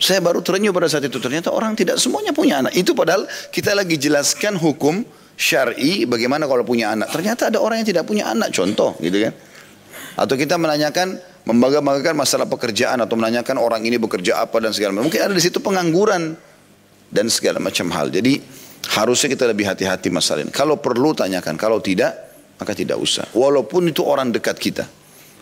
Saya 0.05 0.21
baru 0.21 0.45
terenyuh 0.45 0.77
pada 0.77 0.85
saat 0.85 1.09
itu. 1.09 1.17
Ternyata 1.17 1.49
orang 1.49 1.73
tidak 1.73 1.97
semuanya 1.97 2.37
punya 2.37 2.61
anak. 2.61 2.77
Itu 2.77 2.93
padahal 2.93 3.25
kita 3.49 3.73
lagi 3.73 3.97
jelaskan 3.97 4.61
hukum 4.61 5.01
syar'i 5.33 6.05
bagaimana 6.05 6.45
kalau 6.45 6.61
punya 6.61 6.93
anak. 6.93 7.09
Ternyata 7.09 7.49
ada 7.49 7.65
orang 7.65 7.81
yang 7.81 7.89
tidak 7.89 8.05
punya 8.05 8.29
anak. 8.29 8.53
Contoh 8.53 9.01
gitu 9.01 9.17
kan. 9.25 9.33
Atau 10.21 10.37
kita 10.37 10.61
menanyakan 10.61 11.17
membangga-banggakan 11.49 12.21
masalah 12.21 12.45
pekerjaan 12.45 13.01
atau 13.01 13.17
menanyakan 13.17 13.57
orang 13.57 13.81
ini 13.89 13.97
bekerja 13.97 14.45
apa 14.45 14.61
dan 14.61 14.77
segala 14.77 14.93
macam. 14.93 15.09
Mungkin 15.09 15.25
ada 15.25 15.33
di 15.33 15.41
situ 15.41 15.65
pengangguran 15.65 16.37
dan 17.09 17.27
segala 17.33 17.57
macam 17.57 17.89
hal. 17.89 18.13
Jadi 18.13 18.45
harusnya 19.01 19.33
kita 19.33 19.49
lebih 19.49 19.65
hati-hati 19.73 20.13
masalah 20.13 20.45
ini. 20.45 20.53
Kalau 20.53 20.85
perlu 20.85 21.17
tanyakan, 21.17 21.57
kalau 21.57 21.81
tidak 21.81 22.13
maka 22.61 22.77
tidak 22.77 23.01
usah. 23.01 23.25
Walaupun 23.33 23.89
itu 23.89 24.05
orang 24.05 24.29
dekat 24.37 24.61
kita. 24.61 24.85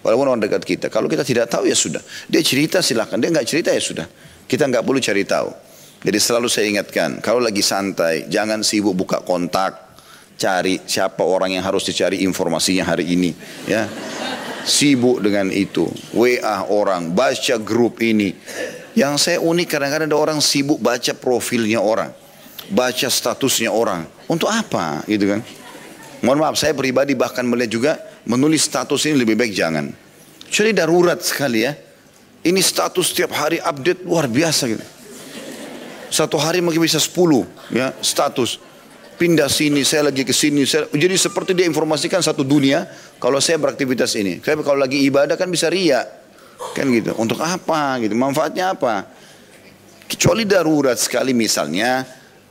Walaupun 0.06 0.38
orang 0.38 0.42
dekat 0.46 0.62
kita. 0.62 0.86
Kalau 0.86 1.10
kita 1.10 1.26
tidak 1.26 1.50
tahu 1.50 1.66
ya 1.66 1.74
sudah. 1.74 2.00
Dia 2.30 2.46
cerita 2.46 2.78
silahkan. 2.78 3.18
Dia 3.18 3.28
nggak 3.34 3.46
cerita 3.46 3.74
ya 3.74 3.82
sudah. 3.82 4.06
Kita 4.52 4.68
nggak 4.68 4.84
perlu 4.84 5.00
cari 5.00 5.24
tahu. 5.24 5.48
Jadi 6.04 6.18
selalu 6.20 6.48
saya 6.52 6.68
ingatkan, 6.68 7.24
kalau 7.24 7.40
lagi 7.40 7.64
santai, 7.64 8.28
jangan 8.28 8.60
sibuk 8.60 8.92
buka 8.92 9.24
kontak, 9.24 9.96
cari 10.36 10.76
siapa 10.84 11.24
orang 11.24 11.56
yang 11.56 11.64
harus 11.64 11.88
dicari 11.88 12.20
informasinya 12.20 12.84
hari 12.84 13.16
ini, 13.16 13.32
ya 13.64 13.88
sibuk 14.68 15.24
dengan 15.24 15.48
itu. 15.48 15.88
WA 16.12 16.68
orang, 16.68 17.16
baca 17.16 17.56
grup 17.56 18.04
ini. 18.04 18.36
Yang 18.92 19.14
saya 19.24 19.38
unik 19.40 19.68
kadang-kadang 19.72 20.12
ada 20.12 20.18
orang 20.18 20.38
sibuk 20.44 20.76
baca 20.78 21.16
profilnya 21.16 21.80
orang. 21.80 22.12
Baca 22.68 23.08
statusnya 23.08 23.72
orang. 23.72 24.04
Untuk 24.28 24.52
apa 24.52 25.00
gitu 25.08 25.32
kan? 25.32 25.40
Mohon 26.20 26.38
maaf 26.44 26.56
saya 26.60 26.76
pribadi 26.76 27.16
bahkan 27.16 27.42
melihat 27.42 27.70
juga 27.72 27.92
menulis 28.28 28.68
status 28.68 29.08
ini 29.08 29.16
lebih 29.16 29.34
baik 29.34 29.56
jangan. 29.56 29.90
Jadi 30.52 30.76
darurat 30.76 31.18
sekali 31.24 31.64
ya. 31.64 31.72
Ini 32.42 32.58
status 32.58 33.14
setiap 33.14 33.30
hari 33.34 33.62
update 33.62 34.02
luar 34.02 34.26
biasa 34.26 34.66
gitu. 34.66 34.84
Satu 36.12 36.36
hari 36.36 36.60
mungkin 36.60 36.82
bisa 36.82 36.98
10 37.00 37.14
ya 37.72 37.94
status 38.02 38.60
pindah 39.22 39.46
sini, 39.46 39.86
saya 39.86 40.10
lagi 40.10 40.26
ke 40.26 40.34
sini. 40.34 40.66
Saya, 40.66 40.90
jadi 40.90 41.14
seperti 41.14 41.54
dia 41.54 41.62
informasikan 41.70 42.18
satu 42.18 42.42
dunia 42.42 42.90
kalau 43.22 43.38
saya 43.38 43.62
beraktivitas 43.62 44.18
ini. 44.18 44.42
Tapi 44.42 44.66
kalau 44.66 44.82
lagi 44.82 44.98
ibadah 45.06 45.38
kan 45.38 45.46
bisa 45.46 45.70
ria. 45.70 46.02
Kan 46.74 46.90
gitu. 46.90 47.14
Untuk 47.14 47.38
apa 47.38 48.02
gitu? 48.02 48.18
Manfaatnya 48.18 48.74
apa? 48.74 49.06
Kecuali 50.10 50.42
darurat 50.42 50.98
sekali 50.98 51.30
misalnya 51.30 52.02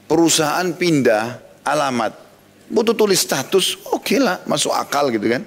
perusahaan 0.07 0.65
pindah 0.71 1.59
alamat. 1.67 2.31
Butuh 2.71 2.95
tulis 2.95 3.19
status, 3.19 3.75
oke 3.91 4.07
okay 4.07 4.19
lah, 4.23 4.39
masuk 4.47 4.71
akal 4.71 5.11
gitu 5.11 5.27
kan. 5.27 5.43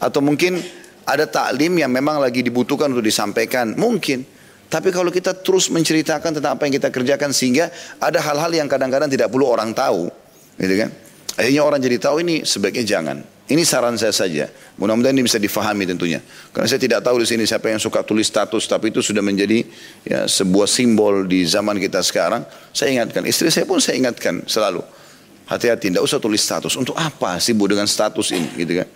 Atau 0.00 0.24
mungkin 0.24 0.56
ada 1.06 1.24
taklim 1.24 1.78
yang 1.78 1.88
memang 1.88 2.18
lagi 2.18 2.42
dibutuhkan 2.42 2.90
untuk 2.90 3.06
disampaikan, 3.06 3.78
mungkin. 3.78 4.26
Tapi 4.66 4.90
kalau 4.90 5.14
kita 5.14 5.38
terus 5.38 5.70
menceritakan 5.70 6.42
tentang 6.42 6.58
apa 6.58 6.66
yang 6.66 6.74
kita 6.74 6.90
kerjakan 6.90 7.30
sehingga 7.30 7.70
ada 8.02 8.18
hal-hal 8.18 8.50
yang 8.50 8.66
kadang-kadang 8.66 9.06
tidak 9.06 9.30
perlu 9.30 9.46
orang 9.46 9.70
tahu. 9.70 10.10
Gitu 10.58 10.74
kan? 10.74 10.90
Akhirnya 11.38 11.62
orang 11.62 11.78
jadi 11.78 12.02
tahu 12.02 12.26
ini 12.26 12.42
sebaiknya 12.42 12.82
jangan. 12.82 13.22
Ini 13.46 13.62
saran 13.62 13.94
saya 13.94 14.10
saja. 14.10 14.50
Mudah-mudahan 14.74 15.14
ini 15.14 15.22
bisa 15.22 15.38
difahami 15.38 15.86
tentunya. 15.86 16.18
Karena 16.50 16.66
saya 16.66 16.82
tidak 16.82 17.06
tahu 17.06 17.22
di 17.22 17.30
sini 17.30 17.46
siapa 17.46 17.70
yang 17.70 17.78
suka 17.78 18.02
tulis 18.02 18.26
status, 18.26 18.66
tapi 18.66 18.90
itu 18.90 18.98
sudah 18.98 19.22
menjadi 19.22 19.62
ya, 20.02 20.26
sebuah 20.26 20.66
simbol 20.66 21.22
di 21.30 21.46
zaman 21.46 21.78
kita 21.78 22.02
sekarang. 22.02 22.42
Saya 22.74 22.98
ingatkan, 22.98 23.22
istri 23.22 23.54
saya 23.54 23.62
pun 23.62 23.78
saya 23.78 24.02
ingatkan 24.02 24.42
selalu. 24.50 24.82
Hati-hati, 25.46 25.94
tidak 25.94 26.02
usah 26.02 26.18
tulis 26.18 26.42
status. 26.42 26.74
Untuk 26.74 26.98
apa 26.98 27.38
sibuk 27.38 27.70
dengan 27.70 27.86
status 27.86 28.34
ini, 28.34 28.50
gitu 28.58 28.82
kan? 28.82 28.88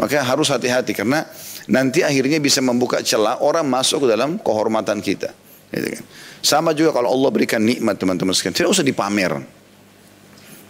Maka 0.00 0.24
harus 0.24 0.48
hati-hati 0.48 0.96
karena 0.96 1.28
nanti 1.68 2.00
akhirnya 2.00 2.40
bisa 2.40 2.64
membuka 2.64 3.04
celah 3.04 3.44
orang 3.44 3.68
masuk 3.68 4.08
ke 4.08 4.16
dalam 4.16 4.40
kehormatan 4.40 5.04
kita. 5.04 5.28
Gitu 5.68 6.00
kan? 6.00 6.04
Sama 6.40 6.72
juga 6.72 6.96
kalau 6.96 7.12
Allah 7.12 7.28
berikan 7.28 7.60
nikmat 7.60 8.00
teman-teman 8.00 8.32
sekalian, 8.32 8.56
tidak 8.56 8.72
usah 8.72 8.86
dipamer. 8.86 9.44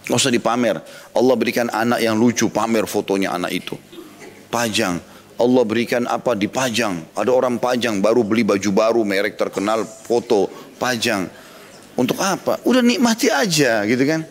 Nggak 0.03 0.19
usah 0.19 0.35
dipamer. 0.35 0.83
Allah 1.15 1.35
berikan 1.39 1.71
anak 1.71 2.03
yang 2.03 2.19
lucu, 2.19 2.51
pamer 2.51 2.83
fotonya 2.83 3.31
anak 3.31 3.55
itu. 3.55 3.79
Pajang. 4.51 4.99
Allah 5.39 5.63
berikan 5.63 6.03
apa 6.11 6.35
dipajang. 6.35 7.15
Ada 7.15 7.31
orang 7.31 7.55
pajang 7.55 8.03
baru 8.03 8.27
beli 8.27 8.43
baju 8.43 8.69
baru, 8.75 9.01
merek 9.07 9.39
terkenal, 9.39 9.87
foto, 9.87 10.51
pajang. 10.75 11.31
Untuk 11.95 12.19
apa? 12.19 12.59
Udah 12.67 12.83
nikmati 12.83 13.31
aja 13.31 13.87
gitu 13.87 14.03
kan. 14.03 14.27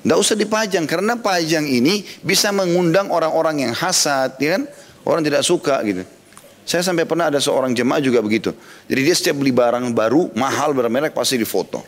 Nggak 0.00 0.18
usah 0.18 0.36
dipajang 0.36 0.84
karena 0.88 1.20
pajang 1.20 1.68
ini 1.68 2.00
bisa 2.24 2.48
mengundang 2.50 3.12
orang-orang 3.12 3.68
yang 3.68 3.72
hasad, 3.76 4.40
ya 4.40 4.56
kan? 4.56 4.64
Orang 5.04 5.20
tidak 5.20 5.44
suka 5.44 5.80
gitu. 5.84 6.04
Saya 6.64 6.86
sampai 6.86 7.04
pernah 7.04 7.28
ada 7.28 7.42
seorang 7.42 7.74
jemaah 7.74 7.98
juga 7.98 8.22
begitu. 8.22 8.54
Jadi 8.86 9.00
dia 9.02 9.14
setiap 9.16 9.42
beli 9.42 9.50
barang 9.50 9.90
baru, 9.90 10.30
mahal 10.38 10.70
bermerek 10.72 11.12
pasti 11.12 11.34
difoto. 11.34 11.82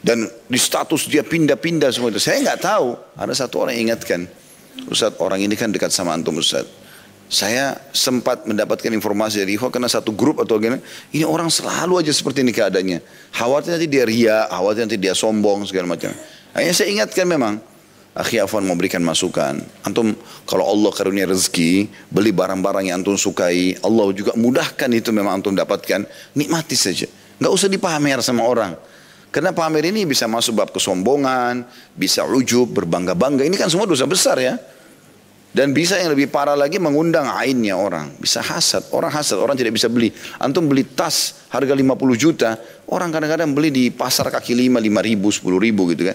Dan 0.00 0.24
di 0.48 0.58
status 0.60 1.08
dia 1.08 1.20
pindah-pindah 1.24 1.88
semua 1.92 2.12
itu. 2.12 2.20
Saya 2.20 2.40
nggak 2.40 2.60
tahu. 2.60 2.88
Ada 3.16 3.46
satu 3.46 3.64
orang 3.64 3.76
yang 3.76 3.92
ingatkan. 3.92 4.24
Ustaz 4.88 5.12
orang 5.20 5.44
ini 5.44 5.56
kan 5.58 5.68
dekat 5.68 5.92
sama 5.92 6.16
antum 6.16 6.40
Ustaz. 6.40 6.64
Saya 7.30 7.78
sempat 7.94 8.42
mendapatkan 8.42 8.90
informasi 8.90 9.46
dari 9.46 9.54
Ikhwan 9.54 9.70
karena 9.70 9.86
satu 9.86 10.10
grup 10.10 10.42
atau 10.42 10.58
gimana. 10.58 10.82
Ini 11.14 11.22
orang 11.22 11.46
selalu 11.46 12.02
aja 12.02 12.10
seperti 12.10 12.42
ini 12.42 12.50
keadaannya. 12.50 12.98
Khawatir 13.30 13.78
nanti 13.78 13.86
dia 13.86 14.02
ria, 14.02 14.50
khawatir 14.50 14.90
nanti 14.90 14.98
dia 14.98 15.14
sombong 15.14 15.62
segala 15.62 15.94
macam. 15.94 16.10
Akhirnya 16.54 16.74
saya 16.76 16.88
ingatkan 16.90 17.26
memang. 17.26 17.54
Akhi 18.10 18.42
Afwan 18.42 18.66
memberikan 18.66 18.98
masukan. 19.06 19.62
Antum 19.86 20.18
kalau 20.42 20.66
Allah 20.66 20.90
karunia 20.90 21.30
rezeki, 21.30 21.86
beli 22.10 22.34
barang-barang 22.34 22.90
yang 22.90 23.06
antum 23.06 23.14
sukai, 23.14 23.78
Allah 23.86 24.10
juga 24.10 24.34
mudahkan 24.34 24.90
itu 24.90 25.14
memang 25.14 25.38
antum 25.38 25.54
dapatkan, 25.54 26.10
nikmati 26.34 26.74
saja. 26.74 27.06
Nggak 27.38 27.52
usah 27.54 27.68
dipamer 27.70 28.18
sama 28.18 28.42
orang. 28.50 28.74
Karena 29.30 29.54
pamer 29.54 29.94
ini 29.94 30.02
bisa 30.10 30.26
masuk 30.26 30.58
bab 30.58 30.74
kesombongan, 30.74 31.62
bisa 31.94 32.26
ujub, 32.26 32.66
berbangga-bangga. 32.74 33.46
Ini 33.46 33.54
kan 33.54 33.70
semua 33.70 33.86
dosa 33.86 34.10
besar 34.10 34.42
ya. 34.42 34.58
Dan 35.50 35.74
bisa 35.74 35.98
yang 35.98 36.14
lebih 36.14 36.30
parah 36.30 36.54
lagi 36.54 36.78
mengundang 36.78 37.26
ainnya 37.26 37.74
orang. 37.74 38.14
Bisa 38.22 38.38
hasad. 38.38 38.86
Orang 38.94 39.10
hasad, 39.10 39.34
orang 39.42 39.58
tidak 39.58 39.74
bisa 39.74 39.90
beli. 39.90 40.14
Antum 40.38 40.70
beli 40.70 40.86
tas 40.86 41.42
harga 41.50 41.74
50 41.74 42.14
juta. 42.14 42.54
Orang 42.86 43.10
kadang-kadang 43.10 43.50
beli 43.50 43.74
di 43.74 43.84
pasar 43.90 44.30
kaki 44.30 44.54
lima, 44.54 44.78
5 44.78 45.02
ribu, 45.02 45.34
10 45.34 45.58
ribu 45.58 45.90
gitu 45.90 46.06
kan. 46.06 46.14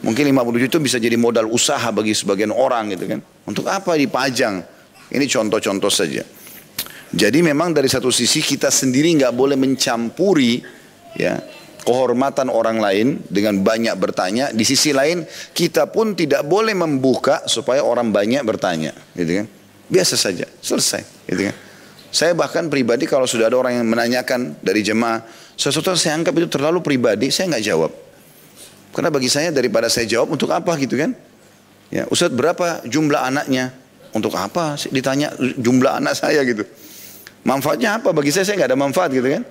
Mungkin 0.00 0.24
50 0.32 0.64
juta 0.64 0.76
bisa 0.80 0.96
jadi 0.96 1.20
modal 1.20 1.52
usaha 1.52 1.84
bagi 1.92 2.16
sebagian 2.16 2.48
orang 2.48 2.96
gitu 2.96 3.04
kan. 3.04 3.20
Untuk 3.44 3.68
apa 3.68 3.92
dipajang? 3.92 4.64
Ini 5.12 5.24
contoh-contoh 5.28 5.92
saja. 5.92 6.24
Jadi 7.12 7.38
memang 7.44 7.76
dari 7.76 7.86
satu 7.92 8.08
sisi 8.08 8.40
kita 8.40 8.72
sendiri 8.72 9.12
nggak 9.20 9.32
boleh 9.36 9.54
mencampuri 9.54 10.58
ya 11.14 11.38
kehormatan 11.86 12.50
orang 12.50 12.82
lain 12.82 13.22
dengan 13.30 13.62
banyak 13.62 13.94
bertanya. 13.94 14.50
Di 14.50 14.66
sisi 14.66 14.90
lain 14.90 15.22
kita 15.54 15.86
pun 15.88 16.18
tidak 16.18 16.42
boleh 16.42 16.74
membuka 16.74 17.46
supaya 17.46 17.86
orang 17.86 18.10
banyak 18.10 18.42
bertanya, 18.42 18.90
gitu 19.14 19.42
kan? 19.42 19.46
Biasa 19.86 20.18
saja, 20.18 20.50
selesai, 20.58 21.06
gitu 21.30 21.46
kan? 21.46 21.56
Saya 22.10 22.34
bahkan 22.34 22.66
pribadi 22.66 23.06
kalau 23.06 23.30
sudah 23.30 23.46
ada 23.46 23.54
orang 23.54 23.78
yang 23.78 23.86
menanyakan 23.86 24.58
dari 24.58 24.82
jemaah, 24.82 25.22
sesuatu 25.54 25.94
yang 25.94 26.00
saya 26.00 26.14
anggap 26.18 26.34
itu 26.34 26.48
terlalu 26.50 26.82
pribadi, 26.82 27.30
saya 27.30 27.54
nggak 27.54 27.64
jawab. 27.64 27.92
Karena 28.90 29.12
bagi 29.12 29.28
saya 29.30 29.52
daripada 29.52 29.86
saya 29.86 30.08
jawab 30.08 30.34
untuk 30.34 30.50
apa 30.50 30.72
gitu 30.80 30.96
kan? 30.98 31.12
Ya, 31.92 32.08
Ustaz 32.10 32.34
berapa 32.34 32.82
jumlah 32.88 33.22
anaknya? 33.22 33.70
Untuk 34.16 34.32
apa 34.32 34.80
ditanya 34.88 35.36
jumlah 35.36 36.00
anak 36.00 36.16
saya 36.16 36.40
gitu? 36.48 36.64
Manfaatnya 37.44 38.00
apa? 38.00 38.16
Bagi 38.16 38.32
saya 38.32 38.48
saya 38.48 38.56
nggak 38.64 38.72
ada 38.72 38.80
manfaat 38.80 39.12
gitu 39.12 39.28
kan? 39.28 39.44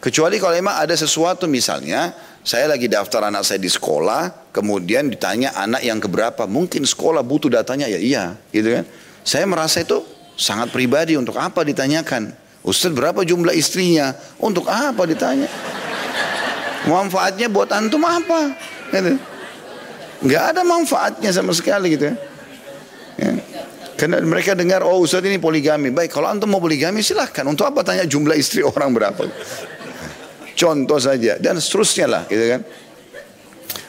Kecuali 0.00 0.36
kalau 0.36 0.54
memang 0.54 0.76
ada 0.76 0.92
sesuatu 0.92 1.48
misalnya, 1.48 2.12
saya 2.46 2.70
lagi 2.70 2.86
daftar 2.86 3.26
anak 3.26 3.42
saya 3.42 3.58
di 3.58 3.66
sekolah, 3.66 4.52
kemudian 4.54 5.10
ditanya 5.10 5.56
anak 5.56 5.82
yang 5.82 5.98
keberapa, 5.98 6.46
mungkin 6.46 6.86
sekolah 6.86 7.26
butuh 7.26 7.50
datanya, 7.50 7.90
ya 7.90 7.98
iya, 7.98 8.24
gitu 8.54 8.70
kan. 8.70 8.84
Saya 9.26 9.42
merasa 9.50 9.82
itu 9.82 10.04
sangat 10.38 10.70
pribadi 10.70 11.18
untuk 11.18 11.34
apa 11.40 11.66
ditanyakan. 11.66 12.30
Ustaz 12.62 12.94
berapa 12.94 13.26
jumlah 13.26 13.50
istrinya? 13.56 14.14
Untuk 14.38 14.70
apa 14.70 15.06
ditanya? 15.08 15.50
Manfaatnya 16.86 17.50
buat 17.50 17.66
antum 17.74 18.02
apa? 18.06 18.54
Gitu. 18.94 19.18
Gak 20.30 20.54
ada 20.54 20.62
manfaatnya 20.62 21.34
sama 21.34 21.50
sekali 21.50 21.98
gitu 21.98 22.10
ya. 22.10 22.16
ya. 23.18 23.30
Karena 23.96 24.20
mereka 24.22 24.52
dengar, 24.52 24.84
oh 24.84 25.02
Ustaz 25.02 25.24
ini 25.24 25.40
poligami. 25.40 25.90
Baik, 25.90 26.14
kalau 26.14 26.30
antum 26.30 26.52
mau 26.52 26.60
poligami 26.62 27.00
silahkan. 27.00 27.42
Untuk 27.48 27.64
apa 27.64 27.82
tanya 27.82 28.04
jumlah 28.04 28.36
istri 28.38 28.60
orang 28.62 28.92
berapa? 28.92 29.24
Contoh 30.56 30.96
saja. 30.96 31.36
Dan 31.36 31.60
seterusnya 31.60 32.06
lah 32.08 32.22
gitu 32.26 32.44
kan. 32.56 32.64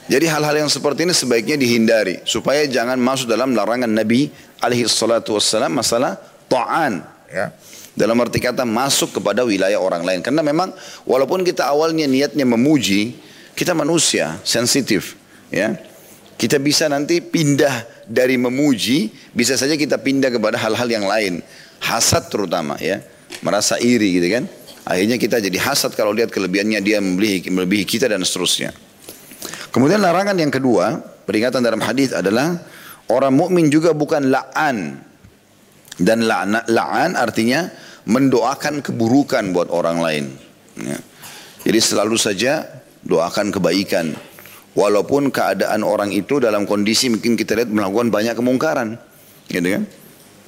Jadi 0.07 0.25
hal-hal 0.27 0.67
yang 0.67 0.71
seperti 0.71 1.07
ini 1.07 1.15
sebaiknya 1.15 1.55
dihindari. 1.55 2.21
Supaya 2.27 2.67
jangan 2.67 2.99
masuk 2.99 3.31
dalam 3.31 3.55
larangan 3.55 3.87
Nabi 3.87 4.27
alaihi 4.59 4.87
salatu 4.87 5.39
wassalam 5.39 5.71
masalah 5.71 6.19
ta'an. 6.51 7.03
Ya 7.31 7.55
dalam 7.97 8.13
arti 8.21 8.37
kata 8.37 8.61
masuk 8.61 9.17
kepada 9.17 9.41
wilayah 9.41 9.81
orang 9.81 10.05
lain. 10.05 10.21
Karena 10.21 10.45
memang 10.45 10.69
walaupun 11.09 11.41
kita 11.41 11.65
awalnya 11.65 12.05
niatnya 12.05 12.45
memuji, 12.45 13.17
kita 13.57 13.73
manusia, 13.73 14.37
sensitif. 14.45 15.17
ya 15.49 15.73
Kita 16.37 16.61
bisa 16.61 16.85
nanti 16.85 17.17
pindah 17.17 18.05
dari 18.05 18.37
memuji, 18.37 19.09
bisa 19.33 19.57
saja 19.57 19.73
kita 19.73 19.97
pindah 19.97 20.29
kepada 20.29 20.61
hal-hal 20.61 20.85
yang 20.85 21.09
lain. 21.09 21.41
Hasad 21.81 22.29
terutama 22.29 22.77
ya, 22.77 23.01
merasa 23.41 23.81
iri 23.81 24.21
gitu 24.21 24.29
kan. 24.29 24.45
Akhirnya 24.87 25.19
kita 25.19 25.43
jadi 25.43 25.59
hasad 25.67 25.91
kalau 25.99 26.15
lihat 26.15 26.31
kelebihannya 26.31 26.79
dia 26.79 27.03
melebihi, 27.03 27.83
kita 27.83 28.07
dan 28.07 28.23
seterusnya. 28.23 28.71
Kemudian 29.67 29.99
larangan 29.99 30.39
yang 30.39 30.47
kedua, 30.47 31.03
peringatan 31.27 31.59
dalam 31.59 31.83
hadis 31.83 32.15
adalah 32.15 32.55
orang 33.11 33.35
mukmin 33.35 33.67
juga 33.67 33.91
bukan 33.91 34.31
la'an. 34.31 34.95
Dan 35.99 36.23
la'an 36.23 37.19
artinya 37.19 37.67
mendoakan 38.07 38.79
keburukan 38.79 39.51
buat 39.51 39.67
orang 39.67 39.97
lain. 39.99 40.25
Ya. 40.79 40.97
Jadi 41.67 41.79
selalu 41.83 42.15
saja 42.15 42.63
doakan 43.03 43.51
kebaikan. 43.51 44.15
Walaupun 44.71 45.35
keadaan 45.35 45.83
orang 45.83 46.15
itu 46.15 46.39
dalam 46.39 46.63
kondisi 46.63 47.11
mungkin 47.11 47.35
kita 47.35 47.59
lihat 47.59 47.67
melakukan 47.67 48.07
banyak 48.07 48.39
kemungkaran. 48.39 48.95
Gitu 49.51 49.67
kan? 49.67 49.83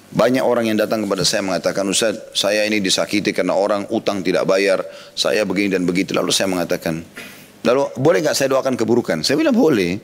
Banyak 0.09 0.41
orang 0.41 0.65
yang 0.65 0.77
datang 0.81 1.05
kepada 1.05 1.21
saya 1.21 1.45
mengatakan, 1.45 1.85
Ustaz, 1.85 2.17
saya 2.33 2.65
ini 2.65 2.81
disakiti 2.81 3.29
karena 3.29 3.53
orang 3.53 3.85
utang 3.93 4.25
tidak 4.25 4.49
bayar, 4.49 4.81
saya 5.13 5.45
begini 5.45 5.77
dan 5.77 5.85
begitu. 5.85 6.17
Lalu 6.17 6.33
saya 6.33 6.49
mengatakan, 6.49 7.05
lalu 7.61 7.93
boleh 7.93 8.19
nggak 8.25 8.33
saya 8.33 8.49
doakan 8.49 8.73
keburukan? 8.73 9.21
Saya 9.21 9.37
bilang 9.37 9.53
boleh. 9.53 10.01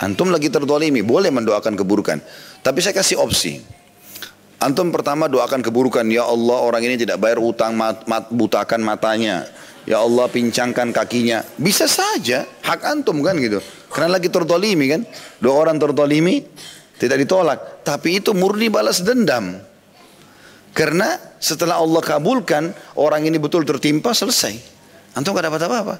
Antum 0.00 0.32
lagi 0.32 0.50
terdolimi, 0.50 1.04
boleh 1.06 1.30
mendoakan 1.30 1.76
keburukan. 1.76 2.18
Tapi 2.64 2.78
saya 2.80 2.96
kasih 2.96 3.20
opsi. 3.20 3.62
Antum 4.64 4.88
pertama 4.88 5.28
doakan 5.28 5.60
keburukan. 5.60 6.08
Ya 6.08 6.24
Allah 6.24 6.64
orang 6.64 6.80
ini 6.80 6.96
tidak 6.96 7.20
bayar 7.20 7.36
utang, 7.36 7.76
mat, 7.76 8.08
mat, 8.08 8.32
butakan 8.32 8.80
matanya. 8.80 9.44
Ya 9.84 10.00
Allah 10.00 10.24
pincangkan 10.32 10.88
kakinya. 10.90 11.44
Bisa 11.60 11.84
saja. 11.84 12.48
Hak 12.64 12.80
antum 12.88 13.20
kan 13.20 13.36
gitu. 13.36 13.60
Karena 13.92 14.16
lagi 14.16 14.32
tertolimi 14.32 14.88
kan. 14.88 15.04
Dua 15.36 15.52
orang 15.52 15.76
tertolimi 15.76 16.40
tidak 16.98 17.18
ditolak. 17.26 17.82
Tapi 17.82 18.22
itu 18.22 18.30
murni 18.32 18.70
balas 18.70 19.02
dendam. 19.02 19.58
Karena 20.74 21.14
setelah 21.38 21.78
Allah 21.78 22.02
kabulkan 22.02 22.74
orang 22.98 23.22
ini 23.26 23.38
betul 23.38 23.62
tertimpa 23.62 24.10
selesai. 24.10 24.58
Antum 25.14 25.34
gak 25.34 25.46
dapat 25.46 25.60
apa-apa. 25.70 25.96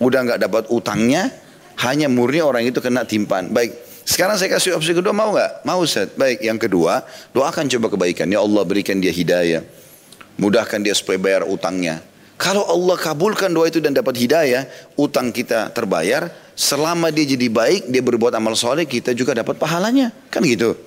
Udah 0.00 0.20
gak 0.36 0.40
dapat 0.44 0.64
utangnya. 0.68 1.32
Hanya 1.78 2.10
murni 2.10 2.42
orang 2.42 2.66
itu 2.66 2.82
kena 2.82 3.06
timpan. 3.06 3.48
Baik. 3.54 3.88
Sekarang 4.08 4.40
saya 4.40 4.56
kasih 4.56 4.72
opsi 4.74 4.96
kedua 4.96 5.12
mau 5.12 5.30
nggak? 5.36 5.68
Mau 5.68 5.84
Ustaz. 5.84 6.10
Baik, 6.16 6.40
yang 6.40 6.56
kedua, 6.56 7.04
doakan 7.36 7.68
coba 7.68 7.92
kebaikan. 7.92 8.26
Ya 8.32 8.40
Allah 8.40 8.64
berikan 8.64 8.98
dia 8.98 9.12
hidayah. 9.12 9.62
Mudahkan 10.40 10.80
dia 10.80 10.96
supaya 10.96 11.20
bayar 11.20 11.44
utangnya. 11.44 12.00
Kalau 12.38 12.62
Allah 12.70 12.94
kabulkan 12.94 13.50
doa 13.50 13.66
itu 13.66 13.82
dan 13.82 13.90
dapat 13.90 14.14
hidayah, 14.14 14.62
utang 14.94 15.34
kita 15.34 15.74
terbayar, 15.74 16.30
selama 16.54 17.10
dia 17.10 17.26
jadi 17.26 17.50
baik, 17.50 17.90
dia 17.90 17.98
berbuat 17.98 18.30
amal 18.38 18.54
soleh, 18.54 18.86
kita 18.86 19.10
juga 19.10 19.34
dapat 19.34 19.58
pahalanya. 19.58 20.14
Kan 20.30 20.46
gitu. 20.46 20.78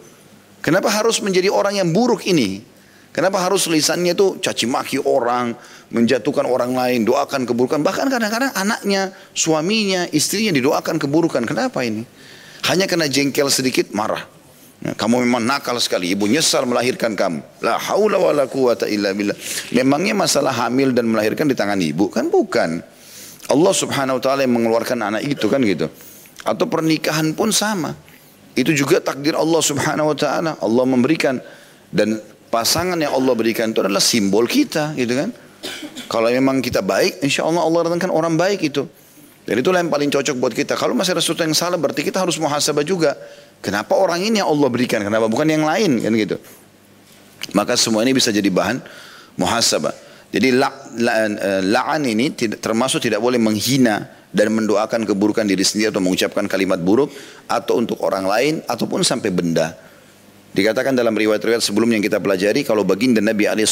Kenapa 0.63 0.87
harus 0.87 1.19
menjadi 1.19 1.51
orang 1.51 1.75
yang 1.75 1.91
buruk 1.91 2.23
ini? 2.23 2.63
Kenapa 3.11 3.43
harus 3.43 3.67
lisannya 3.67 4.15
itu 4.15 4.39
caci 4.39 4.63
maki 4.63 5.03
orang, 5.03 5.51
menjatuhkan 5.91 6.47
orang 6.47 6.71
lain, 6.71 7.03
doakan 7.03 7.43
keburukan. 7.43 7.83
Bahkan 7.83 8.07
kadang-kadang 8.07 8.55
anaknya, 8.55 9.11
suaminya, 9.35 10.07
istrinya 10.15 10.55
didoakan 10.55 10.95
keburukan. 10.95 11.43
Kenapa 11.43 11.83
ini? 11.83 12.07
Hanya 12.71 12.87
kena 12.87 13.11
jengkel 13.11 13.51
sedikit 13.51 13.91
marah. 13.91 14.23
Kamu 14.81 15.21
memang 15.21 15.45
nakal 15.45 15.77
sekali. 15.77 16.09
Ibu 16.17 16.25
nyesal 16.25 16.65
melahirkan 16.65 17.13
kamu. 17.13 17.61
La 17.61 17.77
haula 17.77 18.17
wa 18.17 18.33
quwata 18.49 18.89
illa 18.89 19.13
billah. 19.13 19.37
Memangnya 19.77 20.17
masalah 20.17 20.49
hamil 20.65 20.89
dan 20.89 21.05
melahirkan 21.05 21.45
di 21.45 21.53
tangan 21.53 21.77
ibu? 21.77 22.09
Kan 22.09 22.33
bukan. 22.33 22.81
Allah 23.45 23.73
subhanahu 23.77 24.17
wa 24.17 24.23
ta'ala 24.23 24.41
yang 24.41 24.57
mengeluarkan 24.57 24.97
anak 25.05 25.21
itu 25.21 25.45
kan 25.45 25.61
gitu. 25.61 25.85
Atau 26.41 26.65
pernikahan 26.65 27.37
pun 27.37 27.53
sama. 27.53 27.93
Itu 28.57 28.73
juga 28.73 28.97
takdir 28.97 29.37
Allah 29.37 29.61
subhanahu 29.61 30.11
wa 30.11 30.17
ta'ala. 30.17 30.57
Allah 30.57 30.85
memberikan. 30.89 31.37
Dan 31.93 32.17
pasangan 32.49 32.97
yang 32.97 33.13
Allah 33.13 33.37
berikan 33.37 33.69
itu 33.69 33.85
adalah 33.85 34.01
simbol 34.01 34.49
kita 34.49 34.97
gitu 34.97 35.13
kan. 35.13 35.29
Kalau 36.09 36.33
memang 36.33 36.57
kita 36.57 36.81
baik, 36.81 37.21
insya 37.21 37.45
Allah 37.45 37.61
Allah 37.61 37.85
datangkan 37.85 38.09
orang 38.09 38.33
baik 38.33 38.65
itu. 38.65 38.89
Dan 39.45 39.61
itulah 39.61 39.77
yang 39.77 39.93
paling 39.93 40.09
cocok 40.09 40.35
buat 40.41 40.53
kita. 40.57 40.73
Kalau 40.73 40.97
masih 40.97 41.13
ada 41.13 41.21
sesuatu 41.21 41.45
yang 41.45 41.53
salah 41.53 41.77
berarti 41.77 42.01
kita 42.01 42.17
harus 42.17 42.41
muhasabah 42.41 42.81
juga. 42.81 43.13
Kenapa 43.61 43.93
orang 43.93 44.25
ini 44.25 44.41
yang 44.41 44.49
Allah 44.49 44.69
berikan? 44.73 45.05
Kenapa 45.05 45.29
bukan 45.29 45.45
yang 45.45 45.63
lain? 45.63 46.01
Kan 46.01 46.13
gitu. 46.17 46.41
Maka 47.53 47.77
semua 47.77 48.01
ini 48.01 48.13
bisa 48.13 48.33
jadi 48.33 48.49
bahan 48.49 48.81
muhasabah. 49.37 49.93
Jadi 50.31 50.55
la'an 50.55 51.31
la, 51.67 51.95
ini 51.99 52.31
tidak, 52.31 52.63
termasuk 52.63 53.03
tidak 53.03 53.19
boleh 53.19 53.37
menghina 53.37 54.07
dan 54.31 54.55
mendoakan 54.55 55.03
keburukan 55.03 55.43
diri 55.43 55.61
sendiri 55.61 55.91
atau 55.91 55.99
mengucapkan 55.99 56.47
kalimat 56.47 56.79
buruk 56.79 57.11
atau 57.51 57.83
untuk 57.83 57.99
orang 57.99 58.23
lain 58.23 58.53
ataupun 58.63 59.03
sampai 59.03 59.27
benda. 59.29 59.75
Dikatakan 60.55 60.95
dalam 60.95 61.15
riwayat-riwayat 61.15 61.59
sebelumnya 61.59 61.99
yang 61.99 62.07
kita 62.07 62.23
pelajari 62.23 62.63
kalau 62.63 62.87
baginda 62.87 63.19
Nabi 63.19 63.47
alaihi 63.47 63.67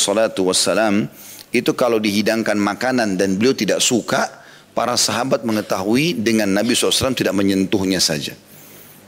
itu 1.50 1.72
kalau 1.74 1.98
dihidangkan 1.98 2.60
makanan 2.60 3.16
dan 3.16 3.40
beliau 3.40 3.56
tidak 3.56 3.80
suka 3.80 4.28
para 4.76 5.00
sahabat 5.00 5.48
mengetahui 5.48 6.20
dengan 6.20 6.52
Nabi 6.52 6.76
SAW 6.76 7.16
tidak 7.16 7.34
menyentuhnya 7.36 8.04
saja. 8.04 8.36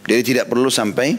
Jadi 0.06 0.22
tidak 0.34 0.50
perlu 0.50 0.68
sampai 0.72 1.18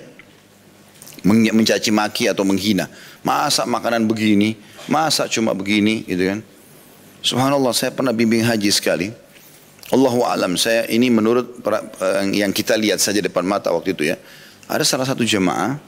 mencaci 1.26 1.90
maki 1.94 2.26
atau 2.26 2.42
menghina. 2.42 2.90
Masa 3.22 3.62
makanan 3.62 4.10
begini, 4.10 4.58
masa 4.90 5.30
cuma 5.30 5.54
begini 5.54 6.02
gitu 6.06 6.26
kan. 6.26 6.38
Subhanallah 7.22 7.70
saya 7.70 7.94
pernah 7.94 8.10
bimbing 8.10 8.42
haji 8.42 8.70
sekali. 8.74 9.08
Allahu 9.92 10.24
alam 10.26 10.56
saya 10.58 10.88
ini 10.88 11.12
menurut 11.12 11.62
eh, 11.62 12.42
yang 12.42 12.50
kita 12.50 12.74
lihat 12.74 12.98
saja 12.98 13.22
depan 13.22 13.46
mata 13.46 13.70
waktu 13.70 13.94
itu 13.94 14.10
ya. 14.10 14.16
Ada 14.66 14.82
salah 14.82 15.06
satu 15.06 15.22
jemaah 15.22 15.78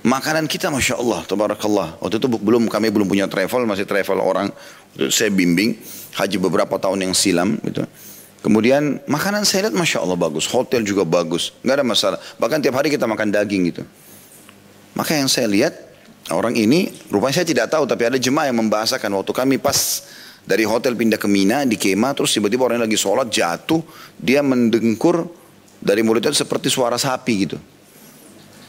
makanan 0.00 0.48
kita 0.48 0.72
masya 0.72 0.96
Allah, 0.96 1.20
tabarakallah. 1.28 2.00
Waktu 2.00 2.16
itu 2.16 2.28
belum 2.30 2.70
kami 2.72 2.88
belum 2.88 3.08
punya 3.08 3.28
travel, 3.28 3.68
masih 3.68 3.84
travel 3.84 4.18
orang. 4.22 4.48
Saya 5.12 5.28
bimbing 5.28 5.76
haji 6.16 6.36
beberapa 6.40 6.80
tahun 6.80 7.10
yang 7.10 7.12
silam 7.12 7.60
gitu. 7.62 7.84
Kemudian 8.40 9.04
makanan 9.04 9.44
saya 9.44 9.68
lihat 9.68 9.76
Masya 9.76 10.00
Allah 10.00 10.16
bagus, 10.16 10.48
hotel 10.48 10.80
juga 10.80 11.04
bagus, 11.04 11.52
nggak 11.60 11.76
ada 11.76 11.84
masalah. 11.84 12.18
Bahkan 12.40 12.64
tiap 12.64 12.72
hari 12.80 12.88
kita 12.88 13.04
makan 13.04 13.28
daging 13.28 13.62
gitu. 13.68 13.82
Maka 14.96 15.12
yang 15.12 15.28
saya 15.28 15.44
lihat 15.44 15.76
orang 16.32 16.56
ini, 16.56 16.88
rupanya 17.12 17.44
saya 17.44 17.48
tidak 17.48 17.68
tahu, 17.68 17.84
tapi 17.84 18.08
ada 18.08 18.16
jemaah 18.16 18.48
yang 18.48 18.56
membahasakan 18.64 19.12
waktu 19.20 19.32
kami 19.36 19.56
pas 19.60 20.08
dari 20.48 20.64
hotel 20.64 20.96
pindah 20.96 21.20
ke 21.20 21.28
Mina 21.28 21.68
di 21.68 21.76
Kema, 21.76 22.16
terus 22.16 22.32
tiba-tiba 22.32 22.64
orang 22.64 22.80
lagi 22.80 22.96
sholat 22.96 23.28
jatuh, 23.28 23.84
dia 24.16 24.40
mendengkur 24.40 25.28
dari 25.76 26.00
mulutnya 26.00 26.32
seperti 26.32 26.72
suara 26.72 26.96
sapi 26.96 27.32
gitu. 27.44 27.60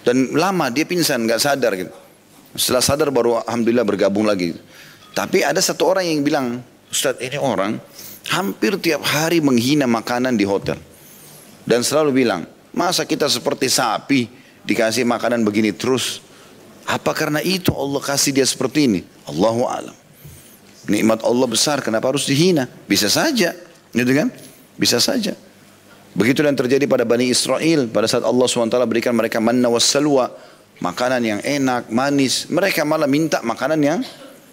Dan 0.03 0.35
lama 0.35 0.67
dia 0.67 0.83
pingsan, 0.83 1.23
nggak 1.23 1.39
sadar 1.39 1.71
gitu. 1.79 1.93
Setelah 2.59 2.83
sadar 2.83 3.07
baru 3.07 3.39
alhamdulillah 3.47 3.87
bergabung 3.87 4.27
lagi. 4.27 4.51
Tapi 5.15 5.47
ada 5.47 5.63
satu 5.63 5.95
orang 5.95 6.03
yang 6.07 6.19
bilang, 6.23 6.59
Ustaz 6.91 7.15
ini 7.23 7.39
orang 7.39 7.79
hampir 8.29 8.77
tiap 8.77 9.01
hari 9.01 9.41
menghina 9.41 9.89
makanan 9.89 10.37
di 10.37 10.45
hotel. 10.45 10.77
Dan 11.65 11.81
selalu 11.81 12.25
bilang, 12.25 12.45
masa 12.75 13.05
kita 13.07 13.25
seperti 13.29 13.71
sapi 13.71 14.29
dikasih 14.65 15.07
makanan 15.07 15.41
begini 15.41 15.73
terus? 15.73 16.21
Apa 16.85 17.13
karena 17.13 17.39
itu 17.41 17.71
Allah 17.73 18.01
kasih 18.01 18.33
dia 18.33 18.45
seperti 18.45 18.89
ini? 18.89 19.01
Allahu 19.29 19.65
alam. 19.69 19.95
Nikmat 20.89 21.21
Allah 21.21 21.47
besar, 21.47 21.77
kenapa 21.85 22.09
harus 22.09 22.25
dihina? 22.25 22.65
Bisa 22.89 23.05
saja, 23.05 23.53
gitu 23.93 24.11
kan? 24.17 24.33
Bisa 24.75 24.97
saja. 24.97 25.37
Begitu 26.11 26.43
yang 26.43 26.57
terjadi 26.57 26.83
pada 26.89 27.07
Bani 27.07 27.31
Israel 27.31 27.87
pada 27.87 28.03
saat 28.09 28.25
Allah 28.27 28.43
SWT 28.43 28.75
berikan 28.89 29.15
mereka 29.15 29.39
manna 29.39 29.71
was 29.71 29.87
salwa, 29.87 30.27
makanan 30.83 31.21
yang 31.23 31.39
enak, 31.39 31.87
manis. 31.87 32.49
Mereka 32.51 32.83
malah 32.83 33.07
minta 33.07 33.39
makanan 33.45 33.79
yang 33.79 33.99